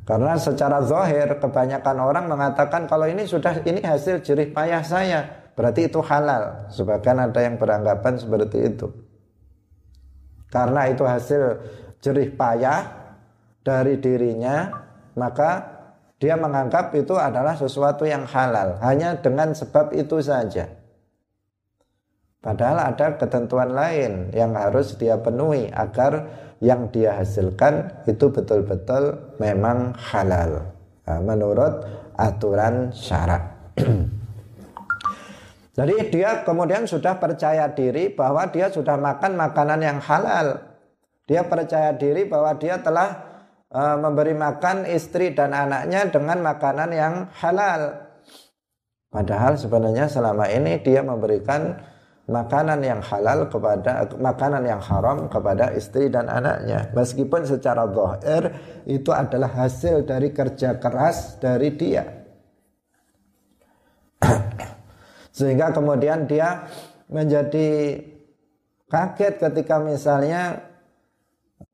Karena 0.06 0.38
secara 0.38 0.86
zahir 0.86 1.40
kebanyakan 1.42 1.98
orang 1.98 2.26
mengatakan 2.30 2.86
kalau 2.86 3.10
ini 3.10 3.26
sudah 3.26 3.58
ini 3.66 3.82
hasil 3.82 4.22
jerih 4.22 4.54
payah 4.54 4.86
saya, 4.86 5.50
berarti 5.58 5.90
itu 5.90 5.98
halal. 6.06 6.70
Sebagian 6.70 7.26
ada 7.26 7.42
yang 7.42 7.58
beranggapan 7.58 8.22
seperti 8.22 8.70
itu. 8.70 8.86
Karena 10.52 10.92
itu 10.92 11.08
hasil 11.08 11.58
jerih 12.04 12.36
payah 12.36 12.92
dari 13.64 13.96
dirinya, 14.04 14.68
maka 15.15 15.82
dia 16.21 16.38
menganggap 16.38 16.93
itu 16.93 17.17
adalah 17.17 17.58
sesuatu 17.58 18.06
yang 18.06 18.30
halal 18.30 18.78
hanya 18.86 19.17
dengan 19.17 19.58
sebab 19.58 19.89
itu 19.97 20.21
saja. 20.21 20.69
Padahal 22.41 22.93
ada 22.93 23.17
ketentuan 23.21 23.74
lain 23.74 24.34
yang 24.34 24.58
harus 24.58 24.97
dia 24.97 25.17
penuhi 25.17 25.69
agar 25.69 26.26
yang 26.62 26.89
dia 26.93 27.17
hasilkan 27.17 28.06
itu 28.06 28.30
betul-betul 28.30 29.17
memang 29.41 29.93
halal 29.97 30.74
nah, 31.06 31.21
menurut 31.21 31.86
aturan 32.17 32.93
syarat. 32.93 33.41
Jadi 35.78 36.13
dia 36.13 36.45
kemudian 36.45 36.86
sudah 36.86 37.17
percaya 37.17 37.65
diri 37.74 38.13
bahwa 38.13 38.45
dia 38.50 38.69
sudah 38.69 38.97
makan 38.97 39.38
makanan 39.39 39.80
yang 39.82 39.97
halal. 39.97 40.62
Dia 41.26 41.47
percaya 41.47 41.95
diri 41.97 42.28
bahwa 42.28 42.54
dia 42.60 42.78
telah 42.84 43.31
uh, 43.72 43.98
memberi 43.98 44.36
makan 44.36 44.86
istri 44.88 45.32
dan 45.32 45.56
anaknya 45.56 46.08
dengan 46.12 46.44
makanan 46.44 46.90
yang 46.92 47.14
halal. 47.40 48.12
Padahal 49.12 49.60
sebenarnya 49.60 50.08
selama 50.08 50.48
ini 50.48 50.80
dia 50.80 51.04
memberikan 51.04 51.76
makanan 52.32 52.80
yang 52.80 53.04
halal 53.04 53.52
kepada 53.52 54.08
makanan 54.16 54.64
yang 54.64 54.80
haram 54.80 55.28
kepada 55.28 55.76
istri 55.76 56.08
dan 56.08 56.32
anaknya. 56.32 56.88
Meskipun 56.96 57.44
secara 57.44 57.92
zahir 57.92 58.56
itu 58.88 59.12
adalah 59.12 59.52
hasil 59.52 60.08
dari 60.08 60.32
kerja 60.32 60.80
keras 60.80 61.36
dari 61.44 61.76
dia. 61.76 62.08
Sehingga 65.36 65.76
kemudian 65.76 66.24
dia 66.24 66.72
menjadi 67.12 68.00
kaget 68.88 69.34
ketika 69.44 69.84
misalnya 69.84 70.72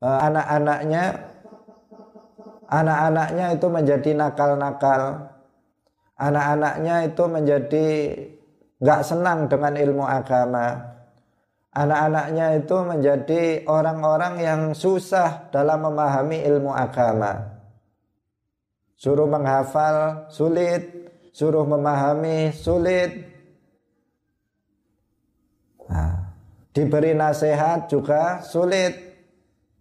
uh, 0.02 0.18
anak-anaknya 0.26 1.27
anak-anaknya 2.68 3.56
itu 3.56 3.66
menjadi 3.66 4.10
nakal-nakal. 4.14 5.32
Anak-anaknya 6.18 6.96
itu 7.08 7.24
menjadi 7.24 7.86
nggak 8.78 9.02
senang 9.02 9.48
dengan 9.48 9.74
ilmu 9.74 10.04
agama. 10.04 10.96
Anak-anaknya 11.72 12.46
itu 12.58 12.76
menjadi 12.82 13.42
orang-orang 13.70 14.34
yang 14.42 14.60
susah 14.74 15.46
dalam 15.52 15.84
memahami 15.86 16.42
ilmu 16.42 16.74
agama. 16.74 17.54
Suruh 18.98 19.30
menghafal 19.30 20.26
sulit, 20.26 20.90
suruh 21.30 21.62
memahami 21.62 22.50
sulit. 22.50 23.30
Nah, 25.86 26.34
diberi 26.74 27.14
nasihat 27.14 27.86
juga 27.86 28.42
sulit. 28.42 29.06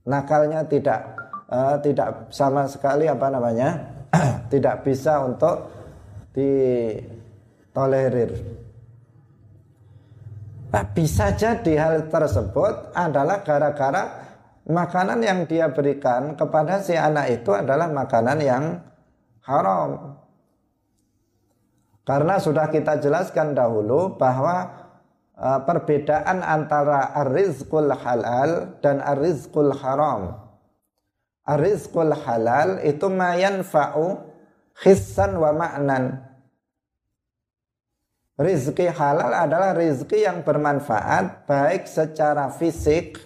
Nakalnya 0.06 0.70
tidak 0.70 1.17
uh, 1.52 1.76
tidak 1.82 2.32
sama 2.32 2.68
sekali 2.68 3.08
apa 3.08 3.28
namanya 3.32 3.70
tidak 4.54 4.84
bisa 4.84 5.24
untuk 5.24 5.72
ditolerir. 6.36 8.32
Nah, 10.68 10.84
bisa 10.92 11.32
jadi 11.32 11.74
hal 11.80 12.12
tersebut 12.12 12.92
adalah 12.92 13.40
gara-gara 13.42 14.04
makanan 14.68 15.24
yang 15.24 15.48
dia 15.48 15.72
berikan 15.72 16.36
kepada 16.36 16.84
si 16.84 16.92
anak 16.94 17.42
itu 17.42 17.56
adalah 17.56 17.88
makanan 17.88 18.38
yang 18.44 18.64
haram. 19.48 20.20
Karena 22.04 22.40
sudah 22.40 22.72
kita 22.72 23.00
jelaskan 23.00 23.56
dahulu 23.56 24.16
bahwa 24.16 24.88
uh, 25.36 25.60
perbedaan 25.64 26.44
antara 26.44 27.16
ar-rizqul 27.16 27.92
halal 27.92 28.80
dan 28.84 29.00
ar-rizqul 29.04 29.72
haram. 29.76 30.47
Arizqul 31.48 32.12
halal 32.12 32.84
itu 32.84 33.08
mayan 33.08 33.64
fa'u 33.64 34.20
khissan 34.76 35.40
wa 35.40 35.56
ma'nan. 35.56 36.28
Rizki 38.38 38.86
halal 38.86 39.34
adalah 39.34 39.74
rizki 39.74 40.22
yang 40.22 40.46
bermanfaat 40.46 41.50
baik 41.50 41.90
secara 41.90 42.54
fisik 42.54 43.18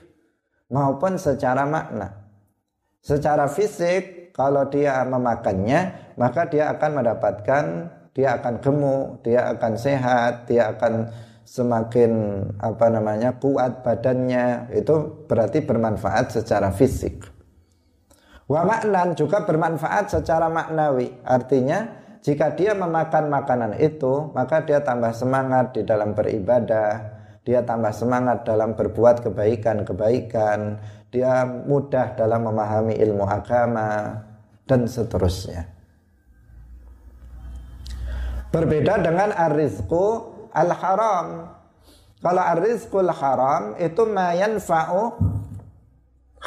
maupun 0.71 1.19
secara 1.19 1.67
makna. 1.67 2.31
Secara 3.03 3.49
fisik 3.51 4.31
kalau 4.31 4.69
dia 4.69 5.03
memakannya 5.03 6.13
maka 6.15 6.47
dia 6.47 6.71
akan 6.71 6.91
mendapatkan 7.01 7.65
dia 8.11 8.35
akan 8.39 8.59
gemuk, 8.59 9.23
dia 9.23 9.55
akan 9.55 9.73
sehat, 9.79 10.47
dia 10.47 10.75
akan 10.75 11.07
semakin 11.47 12.43
apa 12.59 12.87
namanya 12.91 13.35
kuat 13.39 13.83
badannya 13.83 14.71
itu 14.75 15.27
berarti 15.27 15.63
bermanfaat 15.63 16.35
secara 16.35 16.71
fisik. 16.71 17.40
Wa 18.51 18.67
maknan 18.67 19.15
juga 19.15 19.47
bermanfaat 19.47 20.11
secara 20.11 20.51
maknawi. 20.51 21.23
Artinya 21.23 21.87
jika 22.19 22.51
dia 22.51 22.75
memakan 22.75 23.31
makanan 23.31 23.79
itu, 23.79 24.27
maka 24.35 24.59
dia 24.67 24.83
tambah 24.83 25.15
semangat 25.15 25.71
di 25.71 25.87
dalam 25.87 26.11
beribadah, 26.11 26.99
dia 27.47 27.63
tambah 27.63 27.95
semangat 27.95 28.43
dalam 28.43 28.75
berbuat 28.75 29.23
kebaikan-kebaikan, 29.23 30.83
dia 31.15 31.47
mudah 31.47 32.11
dalam 32.19 32.51
memahami 32.51 32.99
ilmu 32.99 33.23
agama 33.23 34.19
dan 34.67 34.83
seterusnya. 34.83 35.71
Berbeda 38.51 38.99
dengan 38.99 39.31
ar-rizqu 39.31 40.05
al-haram. 40.51 41.55
Kalau 42.19 42.43
ar-rizqul 42.43 43.15
haram 43.15 43.79
itu 43.79 44.03
ma 44.11 44.35
yanfa'u 44.35 45.15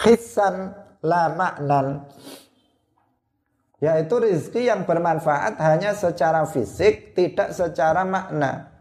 khissan 0.05 0.84
la 1.05 1.29
maknan 1.37 2.09
yaitu 3.85 4.17
rizki 4.17 4.65
yang 4.65 4.89
bermanfaat 4.89 5.61
hanya 5.61 5.93
secara 5.93 6.49
fisik 6.49 7.13
tidak 7.13 7.53
secara 7.53 8.01
makna. 8.09 8.73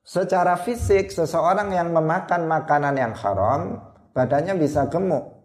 Secara 0.00 0.56
fisik 0.56 1.12
seseorang 1.12 1.68
yang 1.76 1.92
memakan 1.92 2.48
makanan 2.48 2.96
yang 2.96 3.12
haram 3.12 3.76
badannya 4.16 4.56
bisa 4.56 4.88
gemuk 4.88 5.36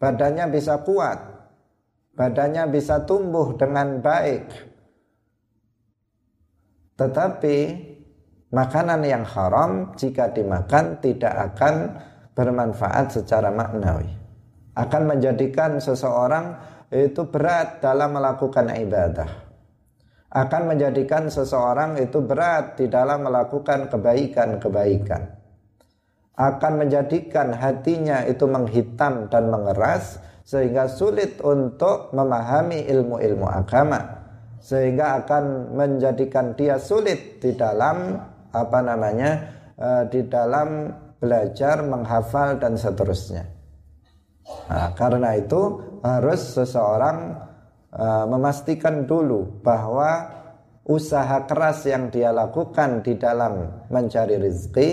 badannya 0.00 0.48
bisa 0.48 0.80
kuat 0.80 1.20
badannya 2.16 2.72
bisa 2.72 3.04
tumbuh 3.04 3.52
dengan 3.60 4.00
baik. 4.00 4.48
Tetapi 6.96 7.56
makanan 8.48 9.04
yang 9.04 9.28
haram 9.28 9.92
jika 10.00 10.32
dimakan 10.32 10.96
tidak 11.04 11.52
akan 11.52 12.00
bermanfaat 12.32 13.12
secara 13.12 13.52
maknawi 13.52 14.25
akan 14.76 15.02
menjadikan 15.08 15.80
seseorang 15.80 16.76
itu 16.92 17.24
berat 17.26 17.80
dalam 17.80 18.12
melakukan 18.12 18.68
ibadah. 18.76 19.48
Akan 20.36 20.68
menjadikan 20.68 21.32
seseorang 21.32 21.96
itu 21.96 22.20
berat 22.20 22.76
di 22.76 22.92
dalam 22.92 23.24
melakukan 23.24 23.88
kebaikan-kebaikan. 23.88 25.32
Akan 26.36 26.76
menjadikan 26.76 27.56
hatinya 27.56 28.20
itu 28.28 28.44
menghitam 28.44 29.32
dan 29.32 29.48
mengeras 29.48 30.20
sehingga 30.44 30.92
sulit 30.92 31.40
untuk 31.40 32.12
memahami 32.12 32.84
ilmu-ilmu 32.84 33.48
agama. 33.48 34.28
Sehingga 34.60 35.24
akan 35.24 35.72
menjadikan 35.72 36.52
dia 36.52 36.76
sulit 36.76 37.40
di 37.40 37.56
dalam 37.56 38.20
apa 38.52 38.78
namanya? 38.84 39.56
Eh, 39.76 40.02
di 40.12 40.20
dalam 40.28 40.92
belajar, 41.16 41.80
menghafal 41.80 42.60
dan 42.60 42.76
seterusnya. 42.76 43.55
Nah, 44.46 44.94
karena 44.94 45.34
itu 45.38 45.82
harus 46.02 46.54
seseorang 46.54 47.34
uh, 47.94 48.24
memastikan 48.30 49.06
dulu 49.06 49.62
bahwa 49.62 50.30
usaha 50.86 51.42
keras 51.50 51.82
yang 51.86 52.14
dia 52.14 52.30
lakukan 52.30 53.02
di 53.02 53.18
dalam 53.18 53.86
mencari 53.90 54.38
rezeki 54.38 54.88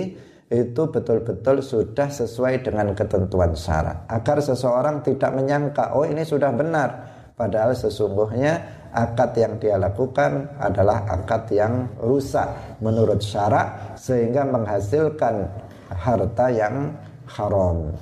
itu 0.54 0.84
betul-betul 0.90 1.66
sudah 1.66 2.10
sesuai 2.10 2.62
dengan 2.62 2.94
ketentuan 2.94 3.58
syarat. 3.58 4.06
Agar 4.10 4.38
seseorang 4.42 5.02
tidak 5.02 5.34
menyangka 5.34 5.94
oh 5.98 6.06
ini 6.06 6.22
sudah 6.22 6.54
benar. 6.54 6.90
Padahal 7.34 7.74
sesungguhnya 7.74 8.62
akad 8.94 9.34
yang 9.34 9.58
dia 9.58 9.82
lakukan 9.82 10.54
adalah 10.62 11.02
akad 11.10 11.50
yang 11.50 11.90
rusak 11.98 12.78
menurut 12.78 13.18
syarat 13.26 13.98
sehingga 13.98 14.46
menghasilkan 14.46 15.50
harta 15.90 16.48
yang 16.54 16.94
haram 17.26 17.98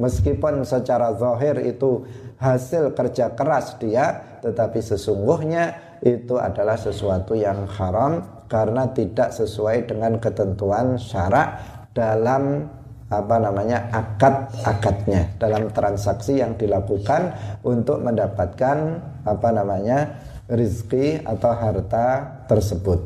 meskipun 0.00 0.66
secara 0.66 1.14
zahir 1.14 1.58
itu 1.62 2.02
hasil 2.38 2.92
kerja 2.92 3.32
keras 3.32 3.78
dia 3.78 4.38
tetapi 4.42 4.82
sesungguhnya 4.82 5.96
itu 6.04 6.36
adalah 6.36 6.76
sesuatu 6.76 7.32
yang 7.32 7.64
haram 7.70 8.44
karena 8.50 8.90
tidak 8.92 9.32
sesuai 9.32 9.88
dengan 9.88 10.20
ketentuan 10.20 11.00
syarak 11.00 11.56
dalam 11.96 12.68
apa 13.08 13.36
namanya 13.38 13.88
akad-akadnya 13.94 15.38
dalam 15.38 15.70
transaksi 15.70 16.42
yang 16.42 16.58
dilakukan 16.58 17.32
untuk 17.62 18.02
mendapatkan 18.02 19.00
apa 19.22 19.48
namanya 19.54 20.18
rizki 20.50 21.20
atau 21.22 21.52
harta 21.56 22.40
tersebut. 22.50 23.00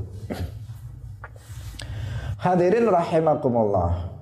Hadirin 2.39 2.87
rahimakumullah. 2.87 4.18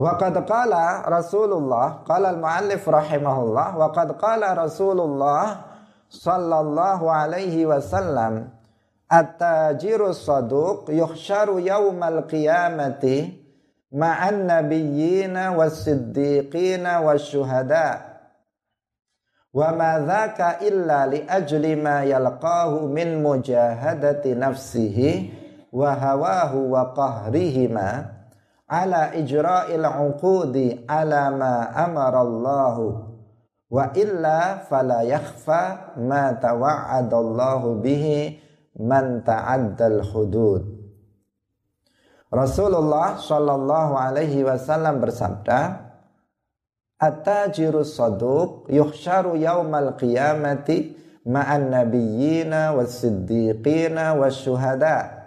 Wa 0.00 0.16
qad 0.16 0.32
qala 0.48 1.04
Rasulullah 1.04 2.00
qala 2.08 2.32
al-muallif 2.32 2.80
rahimahullah 2.88 3.76
wa 3.76 3.92
qad 3.92 4.16
qala 4.16 4.56
Rasulullah 4.56 5.60
sallallahu 6.08 7.04
alaihi 7.04 7.68
wasallam 7.68 8.48
at-tajiru 9.12 10.16
saduq 10.16 10.88
yuhsyaru 10.88 11.60
yaumal 11.60 12.24
qiyamati 12.24 13.44
ma'an 13.92 14.48
nabiyyina 14.48 15.52
was-siddiqina 15.52 17.04
wasyuhada 17.04 18.24
wa 19.52 19.68
ma 19.76 20.00
dhaka 20.00 20.64
illa 20.64 21.12
li 21.12 21.28
ajli 21.28 21.76
ma 21.76 22.08
yalqahu 22.08 22.88
min 22.88 23.20
mujahadati 23.20 24.32
nafsihi 24.32 25.28
wa 25.76 25.92
hawahu 25.92 26.72
wa 26.72 26.96
qahrihima 26.96 28.19
ala 28.70 29.10
ijra'il 29.18 29.82
uqudi 29.82 30.86
ala 30.86 31.34
ma 31.34 31.74
amara 31.74 32.22
Allah 32.22 32.76
wa 33.66 33.84
illa 33.98 34.62
fala 34.62 35.02
yakhfa 35.02 35.98
ma 35.98 36.30
tawa'ada 36.38 37.18
Allah 37.18 37.62
bihi 37.82 38.38
man 38.78 39.26
ta'addal 39.26 40.06
hudud. 40.14 40.62
Rasulullah 42.30 43.18
Shallallahu 43.18 43.98
alaihi 43.98 44.46
wasallam 44.46 45.02
bersabda 45.02 45.90
At-tajirus 47.00 47.98
saduq 47.98 48.70
yuhsyaru 48.70 49.34
yaumal 49.34 49.98
qiyamati 49.98 50.94
ma'an 51.26 51.74
nabiyyina 51.74 52.76
was-siddiqina 52.78 54.14
was-syuhada' 54.14 55.19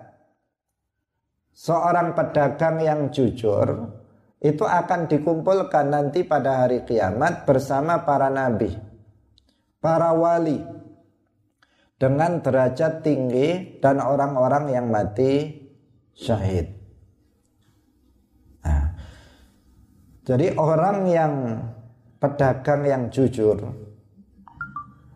seorang 1.54 2.18
pedagang 2.18 2.82
yang 2.82 3.14
jujur 3.14 3.94
itu 4.44 4.66
akan 4.68 5.08
dikumpulkan 5.08 5.88
nanti 5.88 6.28
pada 6.28 6.66
hari 6.66 6.84
kiamat 6.84 7.48
bersama 7.48 8.04
para 8.04 8.28
nabi, 8.28 8.76
para 9.80 10.12
wali 10.12 10.60
dengan 11.96 12.44
derajat 12.44 13.00
tinggi 13.06 13.80
dan 13.80 14.04
orang-orang 14.04 14.76
yang 14.76 14.92
mati 14.92 15.64
syahid. 16.12 16.76
Nah, 18.68 19.00
jadi 20.28 20.60
orang 20.60 20.98
yang 21.08 21.34
pedagang 22.20 22.84
yang 22.84 23.04
jujur 23.08 23.64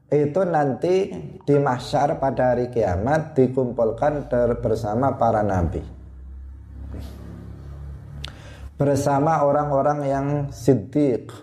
itu 0.07 0.41
nanti 0.47 1.11
di 1.43 1.55
mahsyar 1.59 2.15
pada 2.15 2.55
hari 2.55 2.71
kiamat 2.71 3.35
dikumpulkan 3.35 4.31
bersama 4.63 5.19
para 5.19 5.43
nabi 5.43 5.96
bersama 8.77 9.41
orang-orang 9.41 9.99
yang 10.05 10.27
siddiq, 10.53 11.33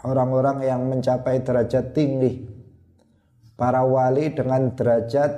orang-orang 0.00 0.64
yang 0.64 0.80
mencapai 0.88 1.44
derajat 1.44 1.92
tinggi, 1.92 2.48
para 3.60 3.84
wali 3.84 4.32
dengan 4.32 4.72
derajat 4.72 5.32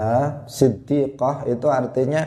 uh, 0.00 0.48
siddiqah 0.48 1.44
itu 1.44 1.68
artinya 1.68 2.24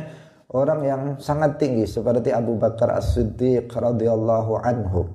orang 0.54 0.80
yang 0.86 1.02
sangat 1.18 1.58
tinggi 1.58 1.90
seperti 1.90 2.30
Abu 2.30 2.62
Bakar 2.62 2.94
As-Siddiq 3.02 3.74
radhiyallahu 3.74 4.62
anhu. 4.62 5.10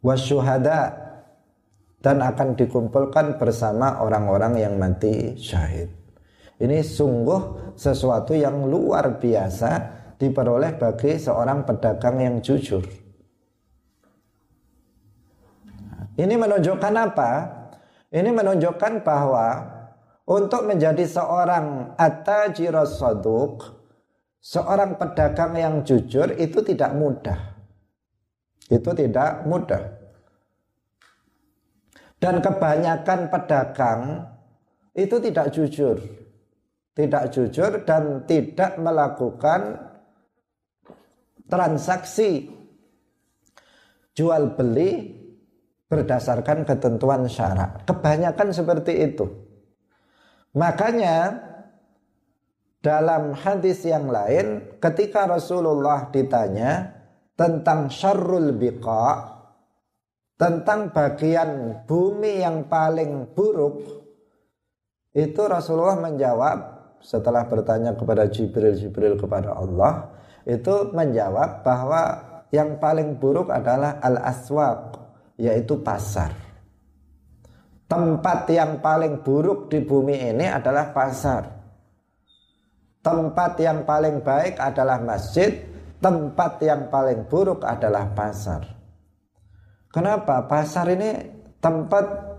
Wasyuhada 0.00 1.10
dan 2.00 2.24
akan 2.24 2.56
dikumpulkan 2.56 3.36
bersama 3.36 4.00
orang-orang 4.00 4.56
yang 4.56 4.80
mati 4.80 5.36
syahid. 5.36 5.92
Ini 6.56 6.80
sungguh 6.80 7.74
sesuatu 7.76 8.32
yang 8.32 8.64
luar 8.64 9.20
biasa 9.20 9.99
diperoleh 10.20 10.76
bagi 10.76 11.16
seorang 11.16 11.64
pedagang 11.64 12.20
yang 12.20 12.36
jujur. 12.44 12.84
Ini 16.20 16.34
menunjukkan 16.36 16.94
apa? 17.00 17.30
Ini 18.12 18.28
menunjukkan 18.28 19.00
bahwa 19.00 19.64
untuk 20.28 20.68
menjadi 20.68 21.08
seorang 21.08 21.96
atajiros 21.96 23.00
saduk, 23.00 23.64
seorang 24.44 25.00
pedagang 25.00 25.56
yang 25.56 25.74
jujur 25.80 26.36
itu 26.36 26.60
tidak 26.60 26.92
mudah. 26.92 27.56
Itu 28.68 28.92
tidak 28.92 29.48
mudah. 29.48 29.82
Dan 32.20 32.44
kebanyakan 32.44 33.32
pedagang 33.32 34.28
itu 34.92 35.16
tidak 35.24 35.56
jujur. 35.56 35.96
Tidak 36.92 37.24
jujur 37.32 37.80
dan 37.88 38.28
tidak 38.28 38.76
melakukan 38.76 39.89
transaksi 41.50 42.48
jual 44.14 44.54
beli 44.54 45.20
berdasarkan 45.90 46.62
ketentuan 46.62 47.26
syarat. 47.26 47.82
Kebanyakan 47.82 48.54
seperti 48.54 49.10
itu. 49.10 49.26
Makanya 50.54 51.50
dalam 52.80 53.36
hadis 53.36 53.84
yang 53.84 54.08
lain 54.08 54.78
ketika 54.80 55.28
Rasulullah 55.28 56.08
ditanya 56.08 56.96
tentang 57.36 57.92
syarrul 57.92 58.56
biqa 58.56 59.36
tentang 60.40 60.88
bagian 60.88 61.84
bumi 61.84 62.40
yang 62.40 62.64
paling 62.64 63.36
buruk 63.36 63.84
itu 65.12 65.42
Rasulullah 65.44 66.00
menjawab 66.00 66.58
setelah 67.04 67.44
bertanya 67.44 67.92
kepada 67.92 68.24
Jibril 68.32 68.72
Jibril 68.72 69.20
kepada 69.20 69.52
Allah 69.52 70.08
itu 70.48 70.74
menjawab 70.92 71.64
bahwa 71.64 72.02
yang 72.50 72.80
paling 72.82 73.16
buruk 73.16 73.48
adalah 73.52 74.02
al-aswaq 74.02 74.98
yaitu 75.40 75.78
pasar. 75.80 76.34
Tempat 77.90 78.46
yang 78.54 78.78
paling 78.78 79.22
buruk 79.26 79.66
di 79.66 79.82
bumi 79.82 80.30
ini 80.30 80.46
adalah 80.46 80.94
pasar. 80.94 81.42
Tempat 83.00 83.58
yang 83.58 83.82
paling 83.82 84.22
baik 84.22 84.60
adalah 84.60 85.00
masjid, 85.02 85.58
tempat 85.98 86.60
yang 86.62 86.86
paling 86.92 87.26
buruk 87.26 87.64
adalah 87.66 88.06
pasar. 88.12 88.62
Kenapa? 89.90 90.46
Pasar 90.46 90.86
ini 90.94 91.18
tempat 91.58 92.30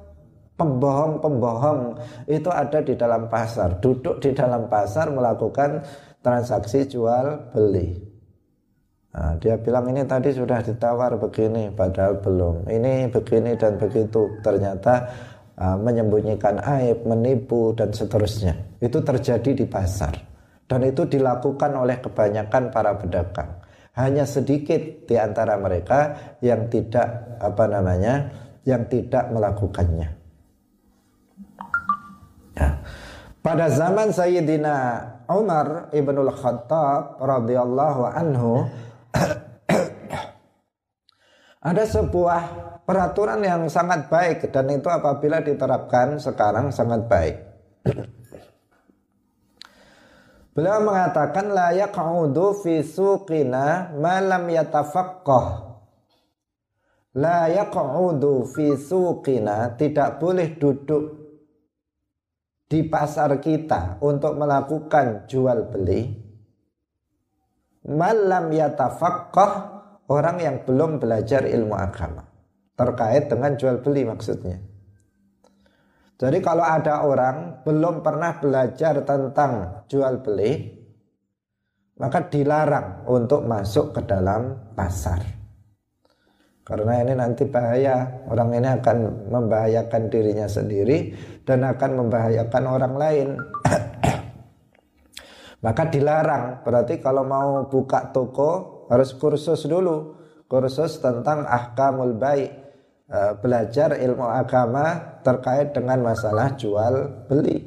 pembohong-pembohong 0.56 1.98
itu 2.30 2.48
ada 2.54 2.80
di 2.86 2.94
dalam 2.94 3.26
pasar, 3.28 3.82
duduk 3.82 4.22
di 4.22 4.32
dalam 4.32 4.70
pasar 4.70 5.10
melakukan 5.10 5.82
transaksi 6.22 6.86
jual 6.86 7.52
beli. 7.54 7.98
Nah, 9.12 9.36
dia 9.44 9.60
bilang 9.60 9.92
ini 9.92 10.08
tadi 10.08 10.32
sudah 10.32 10.64
ditawar 10.64 11.20
begini, 11.20 11.68
padahal 11.76 12.24
belum. 12.24 12.72
Ini 12.72 13.12
begini 13.12 13.60
dan 13.60 13.76
begitu. 13.76 14.40
Ternyata 14.40 15.04
uh, 15.60 15.76
menyembunyikan 15.76 16.64
aib, 16.64 17.04
menipu 17.04 17.76
dan 17.76 17.92
seterusnya. 17.92 18.56
Itu 18.80 19.04
terjadi 19.04 19.52
di 19.52 19.68
pasar 19.68 20.32
dan 20.72 20.88
itu 20.88 21.04
dilakukan 21.04 21.76
oleh 21.76 22.00
kebanyakan 22.00 22.72
para 22.72 22.96
pedagang. 22.96 23.60
Hanya 23.92 24.24
sedikit 24.24 25.04
di 25.04 25.20
antara 25.20 25.60
mereka 25.60 26.16
yang 26.40 26.72
tidak 26.72 27.36
apa 27.44 27.68
namanya, 27.68 28.32
yang 28.64 28.88
tidak 28.88 29.28
melakukannya. 29.36 30.21
Pada 33.42 33.74
zaman 33.74 34.14
Sayyidina 34.14 35.02
Umar 35.26 35.90
ibnul 35.98 36.30
Khattab 36.30 37.18
radhiyallahu 37.18 38.06
anhu 38.06 38.70
ada 41.74 41.84
sebuah 41.90 42.42
peraturan 42.86 43.42
yang 43.42 43.66
sangat 43.66 44.14
baik 44.14 44.46
dan 44.54 44.70
itu 44.70 44.86
apabila 44.94 45.42
diterapkan 45.42 46.22
sekarang 46.22 46.70
sangat 46.70 47.10
baik. 47.10 47.42
Beliau 50.54 50.86
mengatakan 50.86 51.50
la 51.50 51.74
yaq'udu 51.74 52.62
fi 52.62 52.86
suqina 52.86 53.98
ma 53.98 54.22
lam 54.22 54.46
yatafaqqah. 54.54 55.46
La 57.18 57.50
yaq'udu 57.50 58.46
fi 58.54 58.78
suqina 58.78 59.74
tidak 59.82 60.22
boleh 60.22 60.54
duduk 60.62 61.21
di 62.72 62.88
pasar 62.88 63.36
kita 63.44 64.00
untuk 64.00 64.40
melakukan 64.40 65.28
jual 65.28 65.68
beli. 65.68 66.08
Malam 67.92 68.48
yatafaqqah 68.48 69.52
orang 70.08 70.38
yang 70.40 70.64
belum 70.64 71.04
belajar 71.04 71.44
ilmu 71.44 71.76
agama 71.76 72.24
terkait 72.80 73.28
dengan 73.28 73.60
jual 73.60 73.84
beli 73.84 74.08
maksudnya. 74.08 74.64
Jadi 76.16 76.38
kalau 76.40 76.64
ada 76.64 77.04
orang 77.04 77.66
belum 77.68 78.00
pernah 78.00 78.40
belajar 78.40 79.04
tentang 79.04 79.84
jual 79.92 80.24
beli, 80.24 80.72
maka 82.00 82.24
dilarang 82.24 83.04
untuk 83.10 83.44
masuk 83.44 83.92
ke 84.00 84.02
dalam 84.08 84.72
pasar. 84.78 85.41
Karena 86.72 87.04
ini 87.04 87.14
nanti 87.20 87.44
bahaya, 87.44 88.24
orang 88.32 88.56
ini 88.56 88.70
akan 88.80 89.28
membahayakan 89.28 90.08
dirinya 90.08 90.48
sendiri 90.48 91.12
dan 91.44 91.68
akan 91.68 92.00
membahayakan 92.00 92.64
orang 92.64 92.94
lain. 92.96 93.28
maka 95.68 95.84
dilarang. 95.92 96.64
Berarti 96.64 97.04
kalau 97.04 97.28
mau 97.28 97.68
buka 97.68 98.16
toko 98.16 98.88
harus 98.88 99.12
kursus 99.20 99.68
dulu, 99.68 100.16
kursus 100.48 101.04
tentang 101.04 101.44
ahkamul 101.44 102.16
baik 102.16 102.62
Eh, 103.12 103.34
belajar 103.44 104.00
ilmu 104.00 104.24
agama 104.24 105.20
terkait 105.20 105.76
dengan 105.76 106.00
masalah 106.00 106.56
jual 106.56 107.28
beli. 107.28 107.60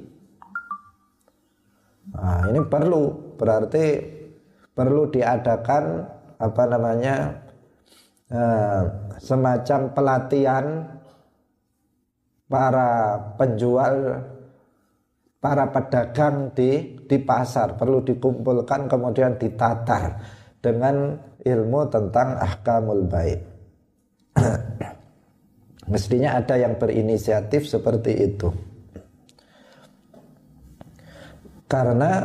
Nah, 2.16 2.48
ini 2.48 2.64
perlu 2.64 3.36
berarti 3.36 4.00
perlu 4.72 5.05
diadakan 5.12 6.00
apa 6.40 6.62
namanya 6.64 7.43
semacam 9.20 9.80
pelatihan 9.92 10.66
para 12.48 13.20
penjual 13.36 13.94
para 15.44 15.68
pedagang 15.68 16.56
di 16.56 16.96
di 17.04 17.20
pasar 17.20 17.76
perlu 17.76 18.00
dikumpulkan 18.00 18.88
kemudian 18.88 19.36
ditatar 19.36 20.16
dengan 20.56 21.20
ilmu 21.44 21.80
tentang 21.92 22.40
ahkamul 22.40 23.04
baik. 23.04 23.40
Mestinya 25.92 26.40
ada 26.40 26.56
yang 26.56 26.80
berinisiatif 26.80 27.68
seperti 27.68 28.12
itu. 28.24 28.48
Karena 31.68 32.24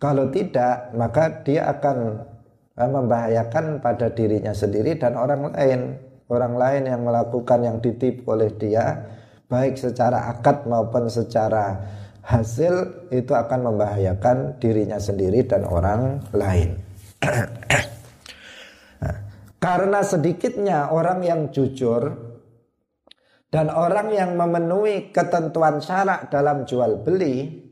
kalau 0.00 0.32
tidak, 0.34 0.90
maka 0.98 1.44
dia 1.46 1.70
akan 1.70 1.96
eh, 2.08 2.29
membahayakan 2.88 3.84
pada 3.84 4.08
dirinya 4.08 4.56
sendiri 4.56 4.96
dan 4.96 5.18
orang 5.18 5.52
lain. 5.52 5.80
Orang 6.30 6.54
lain 6.54 6.86
yang 6.86 7.02
melakukan 7.02 7.58
yang 7.66 7.76
ditipu 7.82 8.32
oleh 8.32 8.54
dia, 8.54 9.02
baik 9.50 9.74
secara 9.74 10.30
akad 10.30 10.62
maupun 10.64 11.10
secara 11.10 11.74
hasil, 12.22 13.04
itu 13.10 13.34
akan 13.34 13.74
membahayakan 13.74 14.62
dirinya 14.62 15.02
sendiri 15.02 15.42
dan 15.42 15.66
orang 15.66 16.22
lain. 16.32 16.78
Nah, 19.00 19.16
karena 19.56 20.04
sedikitnya 20.04 20.92
orang 20.92 21.24
yang 21.24 21.40
jujur 21.48 22.30
dan 23.48 23.72
orang 23.72 24.12
yang 24.12 24.36
memenuhi 24.36 25.08
ketentuan 25.08 25.80
syarak 25.80 26.28
dalam 26.28 26.68
jual 26.68 27.00
beli 27.00 27.64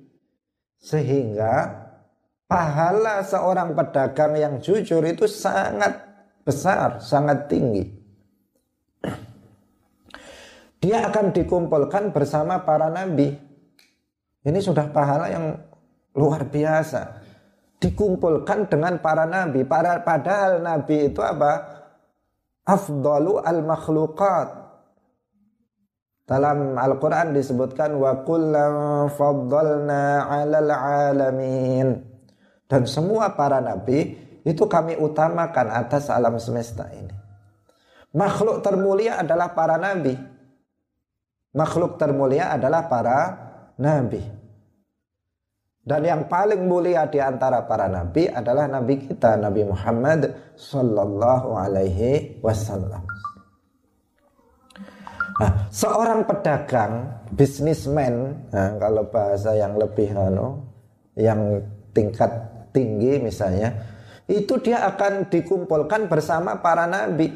sehingga 0.81 1.88
pahala 2.49 3.21
seorang 3.23 3.77
pedagang 3.77 4.35
yang 4.35 4.55
jujur 4.59 5.05
itu 5.05 5.29
sangat 5.29 6.01
besar, 6.43 6.99
sangat 6.99 7.47
tinggi. 7.47 7.85
Dia 10.81 11.13
akan 11.13 11.37
dikumpulkan 11.37 12.11
bersama 12.17 12.65
para 12.65 12.89
nabi. 12.89 13.37
Ini 14.43 14.59
sudah 14.65 14.89
pahala 14.89 15.29
yang 15.29 15.61
luar 16.17 16.49
biasa. 16.49 17.21
Dikumpulkan 17.79 18.67
dengan 18.71 18.97
para 18.99 19.29
nabi. 19.29 19.69
Para, 19.69 20.01
padahal 20.01 20.65
nabi 20.65 21.13
itu 21.13 21.21
apa? 21.21 21.77
Afdalu 22.65 23.43
al-makhluqat 23.43 24.49
dalam 26.29 26.77
Al-Quran 26.77 27.33
disebutkan 27.33 27.97
wa 27.97 28.23
kullam 28.23 29.09
faddalna 29.13 30.29
'alal 30.29 30.73
alamin. 30.73 32.08
Dan 32.69 32.85
semua 32.85 33.33
para 33.33 33.65
nabi 33.65 34.15
itu 34.45 34.69
kami 34.69 35.01
utamakan 35.01 35.73
atas 35.73 36.13
alam 36.13 36.37
semesta 36.37 36.85
ini. 36.93 37.17
Makhluk 38.13 38.61
termulia 38.61 39.21
adalah 39.21 39.57
para 39.57 39.81
nabi. 39.81 40.13
Makhluk 41.57 41.97
termulia 41.97 42.53
adalah 42.53 42.85
para 42.85 43.19
nabi. 43.81 44.21
Dan 45.89 46.05
yang 46.05 46.29
paling 46.29 46.69
mulia 46.69 47.09
di 47.09 47.17
antara 47.17 47.65
para 47.65 47.89
nabi 47.89 48.29
adalah 48.29 48.69
nabi 48.69 49.09
kita 49.09 49.41
Nabi 49.41 49.65
Muhammad 49.65 50.53
sallallahu 50.53 51.57
alaihi 51.57 52.45
wasallam. 52.45 53.09
Nah, 55.39 55.71
seorang 55.73 56.29
pedagang, 56.29 57.25
bisnismen, 57.33 58.45
nah, 58.53 58.75
kalau 58.77 59.09
bahasa 59.09 59.55
yang 59.57 59.81
lebih 59.81 60.13
ano, 60.13 60.67
yang 61.15 61.63
tingkat 61.95 62.58
tinggi 62.75 63.21
misalnya, 63.21 63.75
itu 64.29 64.61
dia 64.61 64.85
akan 64.85 65.33
dikumpulkan 65.33 66.05
bersama 66.07 66.61
para 66.61 66.85
nabi. 66.85 67.33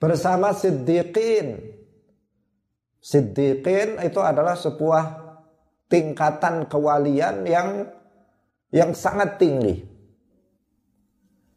Bersama 0.00 0.56
siddiqin. 0.56 1.60
Siddiqin 3.04 4.00
itu 4.00 4.20
adalah 4.24 4.56
sebuah 4.56 5.24
tingkatan 5.92 6.64
kewalian 6.64 7.44
yang 7.44 7.68
yang 8.72 8.90
sangat 8.96 9.36
tinggi. 9.36 9.94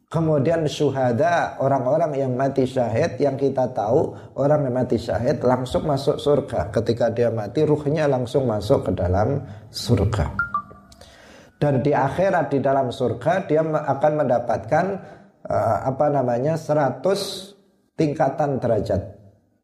Kemudian 0.08 0.64
syuhada, 0.64 1.60
orang-orang 1.60 2.16
yang 2.16 2.32
mati 2.32 2.64
syahid 2.64 3.20
yang 3.20 3.36
kita 3.36 3.68
tahu 3.76 4.16
orang 4.40 4.64
yang 4.64 4.80
mati 4.80 4.96
syahid 4.96 5.44
langsung 5.44 5.84
masuk 5.84 6.16
surga. 6.16 6.72
Ketika 6.72 7.12
dia 7.12 7.28
mati 7.28 7.68
ruhnya 7.68 8.08
langsung 8.08 8.48
masuk 8.48 8.88
ke 8.88 8.92
dalam 8.96 9.44
surga. 9.68 10.47
Dan 11.58 11.82
di 11.82 11.90
akhirat 11.90 12.54
di 12.54 12.62
dalam 12.62 12.94
surga 12.94 13.50
dia 13.50 13.66
akan 13.66 14.12
mendapatkan 14.14 14.86
uh, 15.42 15.78
apa 15.90 16.06
namanya 16.06 16.54
100 16.54 17.02
tingkatan 17.98 18.62
derajat 18.62 19.02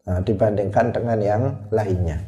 nah, 0.02 0.18
dibandingkan 0.18 0.90
dengan 0.90 1.18
yang 1.22 1.42
lainnya. 1.70 2.18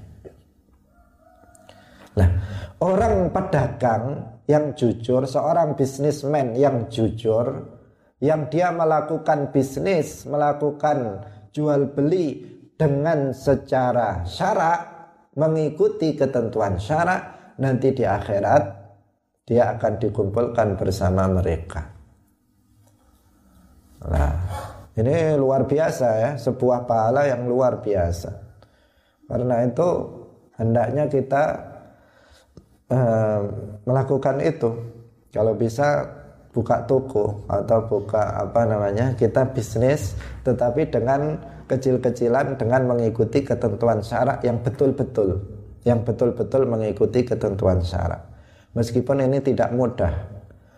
Nah, 2.17 2.31
orang 2.79 3.35
pedagang 3.35 4.39
yang 4.47 4.73
jujur, 4.79 5.27
seorang 5.27 5.75
bisnismen 5.75 6.55
yang 6.55 6.87
jujur 6.87 7.77
yang 8.23 8.49
dia 8.49 8.73
melakukan 8.73 9.53
bisnis, 9.53 10.25
melakukan 10.25 11.27
jual 11.53 11.93
beli 11.93 12.57
dengan 12.79 13.37
secara 13.37 14.25
syarak, 14.25 14.81
mengikuti 15.37 16.17
ketentuan 16.17 16.81
syarak, 16.81 17.53
nanti 17.61 17.93
di 17.93 18.05
akhirat 18.05 18.76
dia 19.47 19.79
akan 19.79 20.03
dikumpulkan 20.03 20.75
bersama 20.75 21.31
mereka. 21.31 21.87
Nah, 24.11 24.35
ini 24.99 25.39
luar 25.39 25.65
biasa 25.65 26.09
ya, 26.19 26.31
sebuah 26.35 26.85
pahala 26.85 27.31
yang 27.31 27.47
luar 27.47 27.79
biasa. 27.79 28.31
Karena 29.31 29.63
itu 29.63 29.89
hendaknya 30.59 31.07
kita 31.07 31.45
uh, 32.91 33.41
melakukan 33.87 34.37
itu. 34.43 34.71
Kalau 35.31 35.55
bisa 35.55 36.03
buka 36.57 36.89
toko 36.89 37.45
atau 37.53 37.85
buka 37.85 38.41
apa 38.41 38.65
namanya 38.65 39.13
kita 39.13 39.53
bisnis 39.53 40.17
tetapi 40.41 40.89
dengan 40.89 41.37
kecil-kecilan 41.69 42.57
dengan 42.57 42.89
mengikuti 42.89 43.45
ketentuan 43.45 44.01
syarat 44.01 44.41
yang 44.41 44.57
betul-betul 44.65 45.37
yang 45.85 46.01
betul-betul 46.01 46.65
mengikuti 46.65 47.29
ketentuan 47.29 47.85
syarat 47.85 48.25
meskipun 48.77 49.25
ini 49.25 49.41
tidak 49.41 49.73
mudah. 49.73 50.13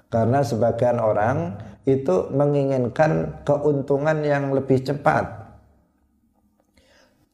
Karena 0.09 0.40
sebagian 0.40 1.03
orang 1.03 1.59
itu 1.84 2.30
menginginkan 2.32 3.42
keuntungan 3.44 4.22
yang 4.24 4.55
lebih 4.55 4.80
cepat. 4.80 5.51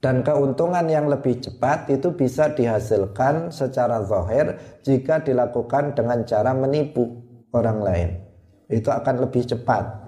Dan 0.02 0.20
keuntungan 0.20 0.84
yang 0.84 1.08
lebih 1.08 1.40
cepat 1.40 1.88
itu 1.88 2.12
bisa 2.12 2.52
dihasilkan 2.52 3.48
secara 3.48 4.04
zahir 4.04 4.58
jika 4.84 5.22
dilakukan 5.22 5.96
dengan 5.96 6.26
cara 6.28 6.52
menipu 6.52 7.24
orang 7.56 7.78
lain. 7.80 8.08
Itu 8.68 8.92
akan 8.92 9.24
lebih 9.24 9.48
cepat. 9.48 10.04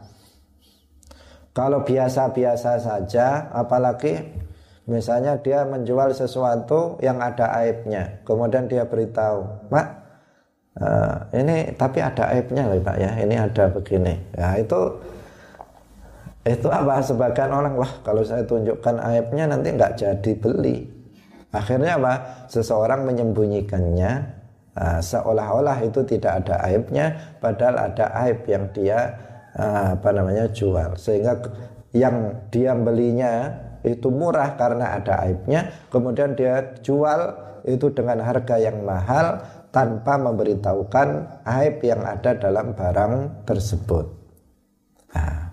Kalau 1.56 1.80
biasa-biasa 1.80 2.76
saja, 2.76 3.48
apalagi 3.48 4.20
misalnya 4.84 5.40
dia 5.40 5.64
menjual 5.64 6.12
sesuatu 6.12 7.00
yang 7.00 7.16
ada 7.24 7.48
aibnya, 7.56 8.20
kemudian 8.28 8.68
dia 8.68 8.84
beritahu, 8.84 9.72
Mak, 9.72 10.05
uh, 10.80 11.16
ini 11.32 11.72
tapi 11.76 11.98
ada 12.00 12.32
aibnya 12.32 12.68
loh 12.68 12.80
Pak 12.80 12.96
ya. 12.96 13.10
Ini 13.20 13.34
ada 13.36 13.64
begini. 13.72 14.14
Ya 14.36 14.56
itu 14.60 14.80
itu 16.46 16.68
apa? 16.70 17.02
Sebagian 17.02 17.50
orang 17.50 17.74
wah 17.74 17.92
kalau 18.06 18.22
saya 18.22 18.46
tunjukkan 18.46 18.96
aibnya 19.02 19.44
nanti 19.50 19.68
nggak 19.74 19.92
jadi 19.98 20.32
beli. 20.38 20.86
Akhirnya 21.50 21.96
apa? 21.96 22.14
Seseorang 22.52 23.08
menyembunyikannya 23.08 24.12
uh, 24.76 25.00
seolah-olah 25.00 25.82
itu 25.82 26.04
tidak 26.04 26.44
ada 26.44 26.60
aibnya 26.68 27.36
padahal 27.40 27.92
ada 27.92 28.12
aib 28.28 28.44
yang 28.46 28.64
dia 28.76 28.98
uh, 29.56 29.96
apa 29.96 30.08
namanya 30.12 30.46
jual. 30.52 30.94
Sehingga 31.00 31.40
yang 31.96 32.44
dia 32.52 32.76
belinya 32.76 33.64
itu 33.86 34.10
murah 34.10 34.58
karena 34.58 34.98
ada 34.98 35.22
aibnya 35.22 35.70
kemudian 35.88 36.34
dia 36.34 36.74
jual 36.82 37.32
itu 37.66 37.86
dengan 37.94 38.22
harga 38.22 38.58
yang 38.58 38.82
mahal 38.82 39.42
tanpa 39.76 40.16
memberitahukan 40.16 41.08
aib 41.44 41.84
yang 41.84 42.00
ada 42.00 42.32
dalam 42.32 42.72
barang 42.72 43.44
tersebut. 43.44 44.08
Nah. 45.12 45.52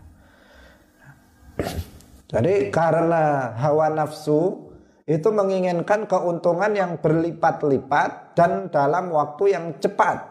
Jadi 2.32 2.72
karena 2.72 3.52
hawa 3.60 3.92
nafsu 3.92 4.72
itu 5.04 5.28
menginginkan 5.28 6.08
keuntungan 6.08 6.72
yang 6.72 7.04
berlipat-lipat 7.04 8.40
dan 8.40 8.72
dalam 8.72 9.12
waktu 9.12 9.60
yang 9.60 9.76
cepat. 9.84 10.24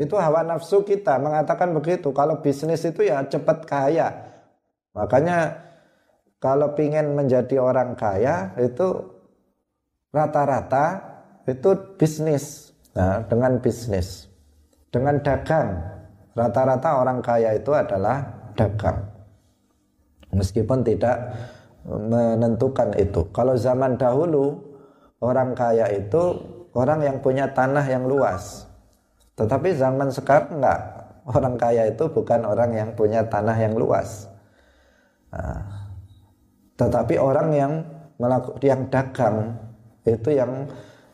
Itu 0.00 0.16
hawa 0.16 0.40
nafsu 0.40 0.80
kita 0.80 1.20
mengatakan 1.20 1.76
begitu. 1.76 2.08
Kalau 2.16 2.40
bisnis 2.40 2.80
itu 2.88 3.04
ya 3.04 3.20
cepat 3.28 3.68
kaya. 3.68 4.08
Makanya 4.96 5.60
kalau 6.40 6.72
ingin 6.80 7.12
menjadi 7.12 7.60
orang 7.60 7.92
kaya 8.00 8.56
itu 8.56 9.12
rata-rata 10.08 11.11
itu 11.46 11.70
bisnis. 11.98 12.70
Nah, 12.92 13.24
dengan 13.24 13.56
bisnis, 13.58 14.28
dengan 14.92 15.16
dagang. 15.24 15.80
Rata-rata 16.32 16.96
orang 16.96 17.20
kaya 17.20 17.56
itu 17.56 17.72
adalah 17.76 18.24
dagang. 18.56 19.04
Meskipun 20.32 20.80
tidak 20.80 21.32
menentukan 21.84 22.96
itu. 22.96 23.28
Kalau 23.36 23.52
zaman 23.52 24.00
dahulu 24.00 24.56
orang 25.20 25.52
kaya 25.52 25.92
itu 25.92 26.40
orang 26.72 27.04
yang 27.04 27.16
punya 27.20 27.52
tanah 27.52 27.84
yang 27.84 28.08
luas. 28.08 28.64
Tetapi 29.36 29.76
zaman 29.76 30.08
sekarang 30.08 30.60
enggak. 30.60 30.80
Orang 31.28 31.54
kaya 31.60 31.86
itu 31.92 32.08
bukan 32.08 32.48
orang 32.48 32.74
yang 32.74 32.90
punya 32.96 33.28
tanah 33.28 33.54
yang 33.54 33.76
luas. 33.76 34.26
Nah, 35.30 35.92
tetapi 36.80 37.14
orang 37.20 37.48
yang 37.54 37.72
melakukan 38.18 38.60
yang 38.60 38.82
dagang 38.90 39.54
itu 40.02 40.34
yang 40.34 40.66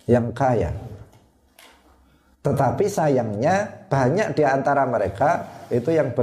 yang 0.08 0.32
kaya. 0.32 0.72
Tetapi 2.38 2.88
sayangnya 2.88 3.86
banyak 3.92 4.32
di 4.32 4.40
antara 4.40 4.88
mereka 4.88 5.44
itu 5.68 5.92
yang 5.92 6.16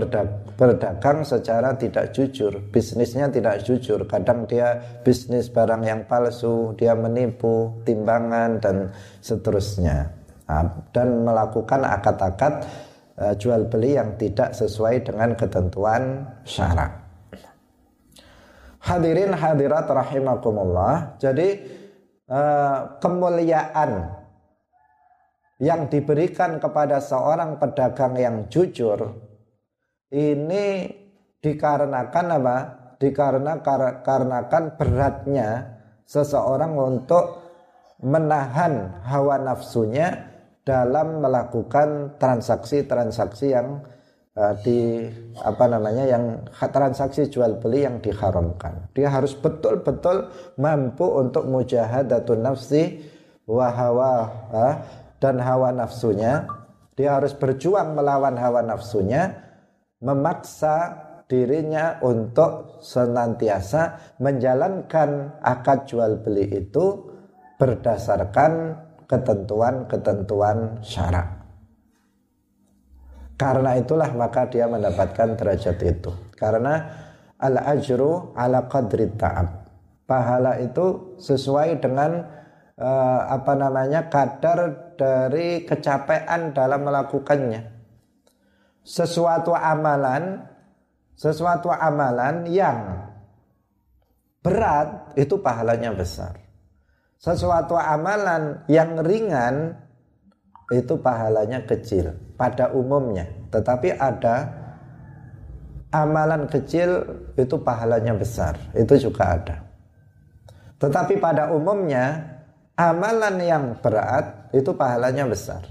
berdagang 0.57 1.21
secara 1.21 1.77
tidak 1.77 2.17
jujur, 2.17 2.65
bisnisnya 2.73 3.29
tidak 3.29 3.61
jujur. 3.61 4.01
Kadang 4.09 4.49
dia 4.49 4.73
bisnis 5.05 5.53
barang 5.53 5.85
yang 5.85 6.01
palsu, 6.09 6.73
dia 6.81 6.97
menipu 6.97 7.77
timbangan 7.85 8.57
dan 8.57 8.89
seterusnya. 9.21 10.09
Nah, 10.49 10.65
dan 10.93 11.25
melakukan 11.25 11.85
akad-akad 11.85 12.53
uh, 13.21 13.33
jual 13.37 13.69
beli 13.69 13.97
yang 13.97 14.17
tidak 14.17 14.53
sesuai 14.57 15.05
dengan 15.05 15.37
ketentuan 15.37 16.25
syarak. 16.41 17.05
Hadirin 18.81 19.33
hadirat 19.33 19.89
rahimakumullah. 19.89 21.17
Jadi 21.17 21.57
uh, 22.29 22.99
kemuliaan 22.99 24.11
yang 25.61 25.87
diberikan 25.87 26.59
kepada 26.59 26.99
seorang 26.99 27.57
pedagang 27.57 28.19
yang 28.19 28.45
jujur 28.51 29.25
ini 30.11 30.87
dikarenakan 31.41 32.25
apa? 32.41 32.57
Dikarenakan 32.95 34.63
beratnya 34.79 35.49
seseorang 36.07 36.73
untuk 36.79 37.43
menahan 37.99 39.03
hawa 39.03 39.35
nafsunya 39.43 40.31
dalam 40.63 41.19
melakukan 41.19 42.17
transaksi-transaksi 42.17 43.47
yang 43.51 43.83
di 44.35 45.07
apa 45.39 45.65
namanya 45.71 46.03
yang 46.03 46.43
transaksi 46.51 47.31
jual 47.31 47.55
beli 47.63 47.87
yang 47.87 48.03
diharamkan. 48.03 48.91
Dia 48.91 49.07
harus 49.07 49.31
betul-betul 49.31 50.27
mampu 50.59 51.07
untuk 51.07 51.47
mujahadatun 51.47 52.43
nafsi 52.43 52.99
wa 53.47 53.71
hawa 53.71 54.11
uh, 54.51 54.75
dan 55.23 55.39
hawa 55.39 55.71
nafsunya. 55.71 56.43
Dia 56.99 57.15
harus 57.19 57.31
berjuang 57.31 57.95
melawan 57.95 58.35
hawa 58.35 58.59
nafsunya, 58.59 59.39
memaksa 60.03 61.05
dirinya 61.31 61.99
untuk 62.03 62.83
senantiasa 62.83 64.15
menjalankan 64.19 65.39
akad 65.43 65.87
jual 65.87 66.19
beli 66.19 66.59
itu 66.59 67.07
berdasarkan 67.55 68.83
ketentuan-ketentuan 69.07 70.83
syarak. 70.83 71.44
Karena 73.35 73.75
itulah 73.75 74.15
maka 74.15 74.47
dia 74.47 74.63
mendapatkan 74.65 75.35
derajat 75.35 75.77
itu. 75.83 76.11
Karena 76.39 76.87
al 77.35 77.55
ajru 77.59 78.31
ala 78.31 78.71
qadri 78.71 79.11
ta'ab. 79.11 79.67
Pahala 80.07 80.61
itu 80.63 81.17
sesuai 81.19 81.83
dengan 81.83 82.23
uh, 82.79 83.21
apa 83.27 83.53
namanya 83.59 84.07
kadar 84.07 84.91
dari 84.95 85.67
kecapean 85.67 86.55
dalam 86.55 86.87
melakukannya. 86.87 87.75
Sesuatu 88.85 89.51
amalan, 89.51 90.45
sesuatu 91.17 91.73
amalan 91.73 92.47
yang 92.47 93.09
berat 94.39 95.11
itu 95.19 95.41
pahalanya 95.41 95.91
besar. 95.91 96.39
Sesuatu 97.19 97.75
amalan 97.75 98.63
yang 98.69 99.01
ringan 99.01 99.73
itu 100.69 101.01
pahalanya 101.01 101.65
kecil 101.65 102.24
pada 102.35 102.71
umumnya. 102.71 103.27
Tetapi 103.51 103.95
ada 103.95 104.51
amalan 105.95 106.47
kecil 106.51 107.03
itu 107.39 107.55
pahalanya 107.59 108.15
besar. 108.15 108.59
Itu 108.75 108.99
juga 108.99 109.39
ada. 109.39 109.55
Tetapi 110.79 111.17
pada 111.23 111.55
umumnya 111.55 112.35
amalan 112.75 113.39
yang 113.39 113.65
berat 113.79 114.51
itu 114.51 114.75
pahalanya 114.75 115.23
besar. 115.27 115.63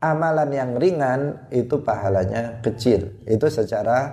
Amalan 0.00 0.50
yang 0.52 0.70
ringan 0.76 1.48
itu 1.52 1.80
pahalanya 1.80 2.60
kecil. 2.64 3.16
Itu 3.24 3.48
secara 3.48 4.12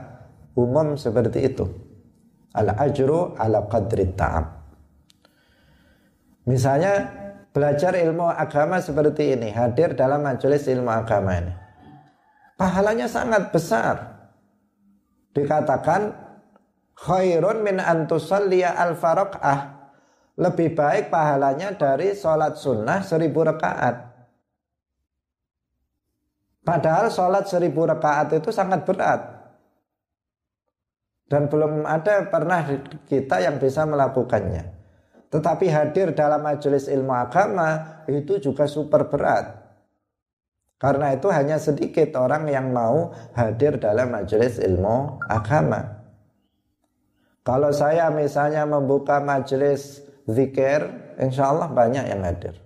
umum 0.56 0.96
seperti 1.00 1.48
itu. 1.48 1.68
Al 2.54 2.70
ajru 2.76 3.34
ala 3.36 3.66
qadri 3.66 4.14
ta'am. 4.14 4.46
Misalnya 6.44 7.08
belajar 7.56 7.96
ilmu 7.96 8.28
agama 8.28 8.84
seperti 8.84 9.34
ini, 9.34 9.50
hadir 9.56 9.96
dalam 9.96 10.28
majelis 10.28 10.68
ilmu 10.68 10.92
agama 10.92 11.40
ini. 11.40 11.63
Pahalanya 12.54 13.10
sangat 13.10 13.50
besar. 13.50 14.26
Dikatakan 15.34 16.14
khairun 16.94 17.66
min 17.66 17.82
antusalliya 17.82 18.78
al 18.78 18.94
faraqah 18.94 19.84
lebih 20.38 20.74
baik 20.74 21.14
pahalanya 21.14 21.74
dari 21.78 22.18
sholat 22.18 22.58
sunnah 22.58 23.06
seribu 23.06 23.46
rakaat. 23.46 24.14
Padahal 26.64 27.12
sholat 27.12 27.46
seribu 27.46 27.86
rakaat 27.86 28.40
itu 28.40 28.50
sangat 28.50 28.86
berat. 28.88 29.22
Dan 31.28 31.50
belum 31.50 31.86
ada 31.90 32.30
pernah 32.30 32.62
kita 33.10 33.42
yang 33.42 33.58
bisa 33.58 33.90
melakukannya. 33.90 34.70
Tetapi 35.34 35.66
hadir 35.66 36.14
dalam 36.14 36.46
majelis 36.46 36.86
ilmu 36.86 37.10
agama 37.10 38.02
itu 38.06 38.38
juga 38.38 38.70
super 38.70 39.10
berat. 39.10 39.63
Karena 40.84 41.16
itu 41.16 41.32
hanya 41.32 41.56
sedikit 41.56 42.12
orang 42.20 42.44
yang 42.52 42.76
mau 42.76 43.16
hadir 43.32 43.80
dalam 43.80 44.12
majelis 44.12 44.60
ilmu 44.60 45.16
agama. 45.32 46.04
Kalau 47.48 47.72
saya 47.72 48.12
misalnya 48.12 48.68
membuka 48.68 49.24
majelis 49.24 50.04
zikir, 50.28 50.84
insya 51.24 51.56
Allah 51.56 51.72
banyak 51.72 52.04
yang 52.04 52.28
hadir. 52.28 52.60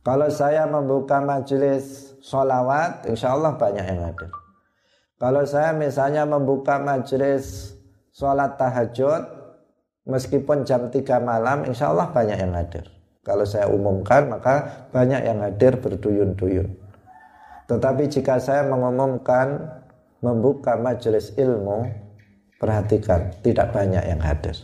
Kalau 0.00 0.32
saya 0.32 0.64
membuka 0.64 1.20
majelis 1.20 2.16
sholawat, 2.24 3.04
insya 3.04 3.36
Allah 3.36 3.52
banyak 3.52 3.84
yang 3.84 4.08
hadir. 4.08 4.32
Kalau 5.20 5.44
saya 5.44 5.76
misalnya 5.76 6.24
membuka 6.24 6.80
majelis 6.80 7.76
sholat 8.16 8.56
tahajud, 8.56 9.24
meskipun 10.08 10.64
jam 10.64 10.88
3 10.88 11.00
malam 11.20 11.68
insya 11.68 11.92
Allah 11.92 12.08
banyak 12.08 12.36
yang 12.40 12.56
hadir 12.56 12.93
kalau 13.26 13.48
saya 13.48 13.66
umumkan 13.66 14.28
maka 14.30 14.86
banyak 14.92 15.24
yang 15.24 15.40
hadir 15.42 15.80
berduyun-duyun 15.80 16.68
tetapi 17.66 18.06
jika 18.12 18.38
saya 18.38 18.68
mengumumkan 18.68 19.80
membuka 20.20 20.76
majelis 20.76 21.32
ilmu 21.34 21.88
perhatikan 22.60 23.32
tidak 23.40 23.72
banyak 23.72 24.04
yang 24.04 24.20
hadir 24.20 24.54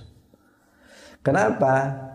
kenapa 1.25 2.07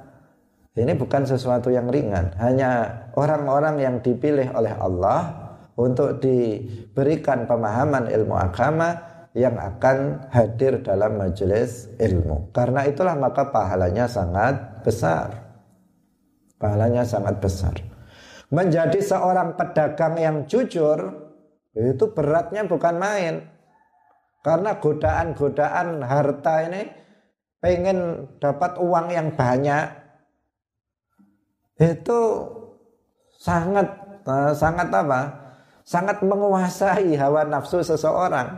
Ini 0.76 0.92
bukan 1.00 1.24
sesuatu 1.24 1.72
yang 1.72 1.88
ringan, 1.88 2.36
hanya 2.36 2.92
orang-orang 3.16 3.80
yang 3.80 3.96
dipilih 4.04 4.52
oleh 4.52 4.76
Allah 4.76 5.32
untuk 5.80 6.20
diberikan 6.20 7.48
pemahaman 7.48 8.12
ilmu 8.12 8.36
agama 8.36 9.00
yang 9.32 9.56
akan 9.56 10.28
hadir 10.36 10.84
dalam 10.84 11.16
majelis 11.16 11.88
ilmu. 11.96 12.52
Karena 12.52 12.84
itulah 12.92 13.16
maka 13.16 13.56
pahalanya 13.56 14.12
sangat 14.12 14.84
besar. 14.84 15.45
Pahalanya 16.66 17.06
sangat 17.06 17.38
besar. 17.38 17.78
Menjadi 18.50 18.98
seorang 18.98 19.54
pedagang 19.54 20.18
yang 20.18 20.50
jujur 20.50 20.98
itu 21.78 22.10
beratnya 22.10 22.66
bukan 22.66 22.98
main. 22.98 23.46
Karena 24.42 24.74
godaan-godaan 24.82 26.02
harta 26.02 26.66
ini 26.66 26.90
pengen 27.62 28.26
dapat 28.42 28.82
uang 28.82 29.14
yang 29.14 29.30
banyak 29.38 29.94
itu 31.78 32.22
sangat 33.38 33.86
uh, 34.26 34.50
sangat 34.58 34.90
apa? 34.90 35.22
Sangat 35.86 36.18
menguasai 36.26 37.14
hawa 37.14 37.46
nafsu 37.46 37.86
seseorang. 37.86 38.58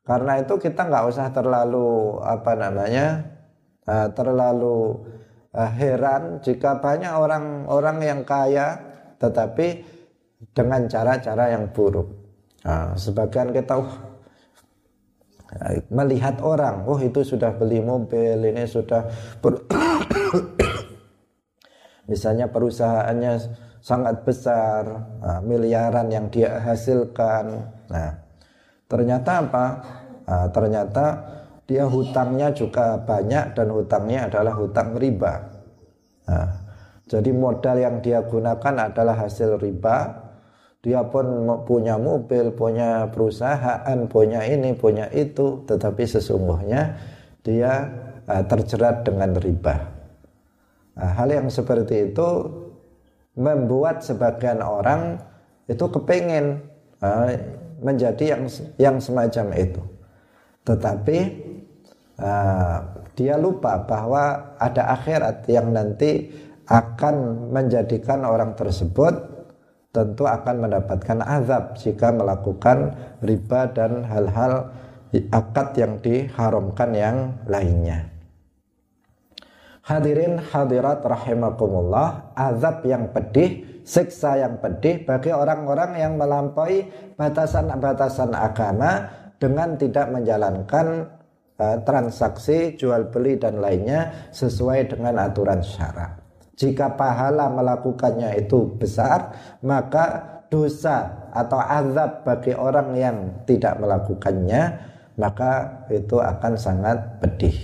Karena 0.00 0.40
itu 0.40 0.56
kita 0.56 0.88
nggak 0.88 1.12
usah 1.12 1.28
terlalu 1.28 2.16
apa 2.24 2.56
namanya 2.56 3.36
uh, 3.84 4.08
terlalu 4.16 5.04
heran 5.54 6.44
jika 6.44 6.76
banyak 6.78 7.08
orang-orang 7.08 7.98
yang 8.04 8.20
kaya 8.22 8.78
tetapi 9.18 9.82
dengan 10.54 10.86
cara-cara 10.86 11.50
yang 11.50 11.74
buruk. 11.74 12.06
Nah, 12.62 12.94
sebagian 12.94 13.50
kita 13.50 13.74
uh, 13.78 13.90
melihat 15.90 16.38
orang, 16.42 16.86
oh 16.86 16.98
itu 17.02 17.26
sudah 17.26 17.50
beli 17.58 17.82
mobil, 17.82 18.38
ini 18.46 18.62
sudah 18.66 19.02
misalnya 22.10 22.46
perusahaannya 22.50 23.32
sangat 23.82 24.22
besar, 24.22 24.86
nah, 25.22 25.40
miliaran 25.42 26.10
yang 26.10 26.30
dia 26.30 26.60
hasilkan. 26.62 27.46
Nah, 27.90 28.10
ternyata 28.86 29.42
apa? 29.42 29.66
Nah, 30.28 30.46
ternyata 30.52 31.37
dia 31.68 31.84
hutangnya 31.84 32.48
juga 32.56 32.96
banyak 32.96 33.52
dan 33.52 33.68
hutangnya 33.68 34.32
adalah 34.32 34.56
hutang 34.56 34.96
riba. 34.96 35.36
Nah, 36.24 36.48
jadi 37.04 37.28
modal 37.28 37.76
yang 37.76 38.00
dia 38.00 38.24
gunakan 38.24 38.88
adalah 38.88 39.28
hasil 39.28 39.60
riba. 39.60 40.24
Dia 40.80 41.04
pun 41.04 41.44
punya 41.68 42.00
mobil, 42.00 42.56
punya 42.56 43.12
perusahaan, 43.12 43.98
punya 44.08 44.48
ini, 44.48 44.72
punya 44.72 45.12
itu, 45.12 45.60
tetapi 45.68 46.08
sesungguhnya 46.08 46.96
dia 47.44 47.84
uh, 48.24 48.44
terjerat 48.48 49.04
dengan 49.04 49.36
riba. 49.36 49.76
Nah, 50.96 51.10
hal 51.20 51.28
yang 51.28 51.52
seperti 51.52 52.14
itu 52.14 52.28
membuat 53.36 54.00
sebagian 54.00 54.64
orang 54.64 55.20
itu 55.68 55.84
kepingin 55.84 56.64
uh, 57.04 57.28
menjadi 57.84 58.38
yang 58.38 58.48
yang 58.80 58.96
semacam 58.96 59.52
itu. 59.52 59.82
Tetapi 60.64 61.18
uh, 62.18 62.78
dia 63.18 63.34
lupa 63.34 63.82
bahwa 63.82 64.54
ada 64.58 64.94
akhirat 64.94 65.46
yang 65.50 65.74
nanti 65.74 66.30
akan 66.68 67.48
menjadikan 67.50 68.22
orang 68.22 68.52
tersebut 68.54 69.38
tentu 69.90 70.28
akan 70.28 70.68
mendapatkan 70.68 71.18
azab 71.24 71.74
jika 71.80 72.12
melakukan 72.12 72.94
riba 73.24 73.72
dan 73.72 74.04
hal-hal 74.04 74.70
akad 75.32 75.68
yang 75.80 75.96
diharamkan 76.04 76.90
yang 76.92 77.16
lainnya. 77.48 78.12
Hadirin 79.88 80.36
hadirat 80.36 81.00
rahimakumullah, 81.00 82.36
azab 82.36 82.84
yang 82.84 83.08
pedih, 83.08 83.80
siksa 83.88 84.36
yang 84.36 84.60
pedih 84.60 85.08
bagi 85.08 85.32
orang-orang 85.32 85.96
yang 85.96 86.20
melampaui 86.20 86.92
batasan-batasan 87.16 88.36
agama 88.36 89.08
dengan 89.40 89.80
tidak 89.80 90.12
menjalankan 90.12 91.08
transaksi 91.58 92.78
jual 92.78 93.10
beli 93.10 93.34
dan 93.34 93.58
lainnya 93.58 94.30
sesuai 94.30 94.94
dengan 94.94 95.18
aturan 95.18 95.58
syarak. 95.58 96.22
Jika 96.58 96.94
pahala 96.94 97.50
melakukannya 97.50 98.34
itu 98.38 98.78
besar, 98.78 99.34
maka 99.62 100.38
dosa 100.50 101.28
atau 101.30 101.58
azab 101.58 102.26
bagi 102.26 102.54
orang 102.54 102.94
yang 102.98 103.16
tidak 103.46 103.78
melakukannya, 103.78 104.62
maka 105.18 105.86
itu 105.90 106.18
akan 106.18 106.54
sangat 106.58 106.98
pedih. 107.22 107.54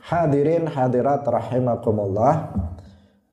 Hadirin 0.00 0.64
hadirat 0.64 1.28
rahimakumullah. 1.28 2.56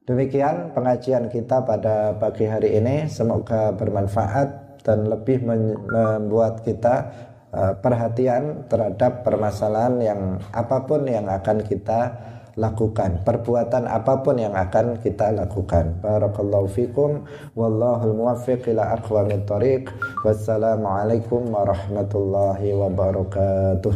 Demikian 0.07 0.71
pengajian 0.71 1.27
kita 1.31 1.63
pada 1.63 2.15
pagi 2.15 2.47
hari 2.47 2.79
ini. 2.79 3.07
Semoga 3.07 3.71
bermanfaat 3.75 4.79
dan 4.83 5.07
lebih 5.07 5.43
membuat 5.43 6.63
kita 6.63 7.26
perhatian 7.55 8.67
terhadap 8.67 9.23
permasalahan 9.23 9.95
yang 10.03 10.21
apa 10.51 10.83
pun 10.83 11.07
yang 11.07 11.31
akan 11.31 11.63
kita 11.63 12.13
lakukan 12.57 13.21
perbuatan 13.21 13.85
apa 13.85 14.25
pun 14.25 14.41
yang 14.41 14.57
akan 14.57 14.97
kita 14.97 15.29
lakukan. 15.29 15.93
Barakallahu 16.01 16.65
fikum. 16.67 17.23
Wallahul 17.53 18.17
muwaffiq 18.17 18.65
ila 18.73 18.97
aqwamit 18.97 19.45
thoriq 19.45 19.93
wassalamualaikum 20.25 21.53
warahmatullahi 21.53 22.73
wabarakatuh 22.73 23.93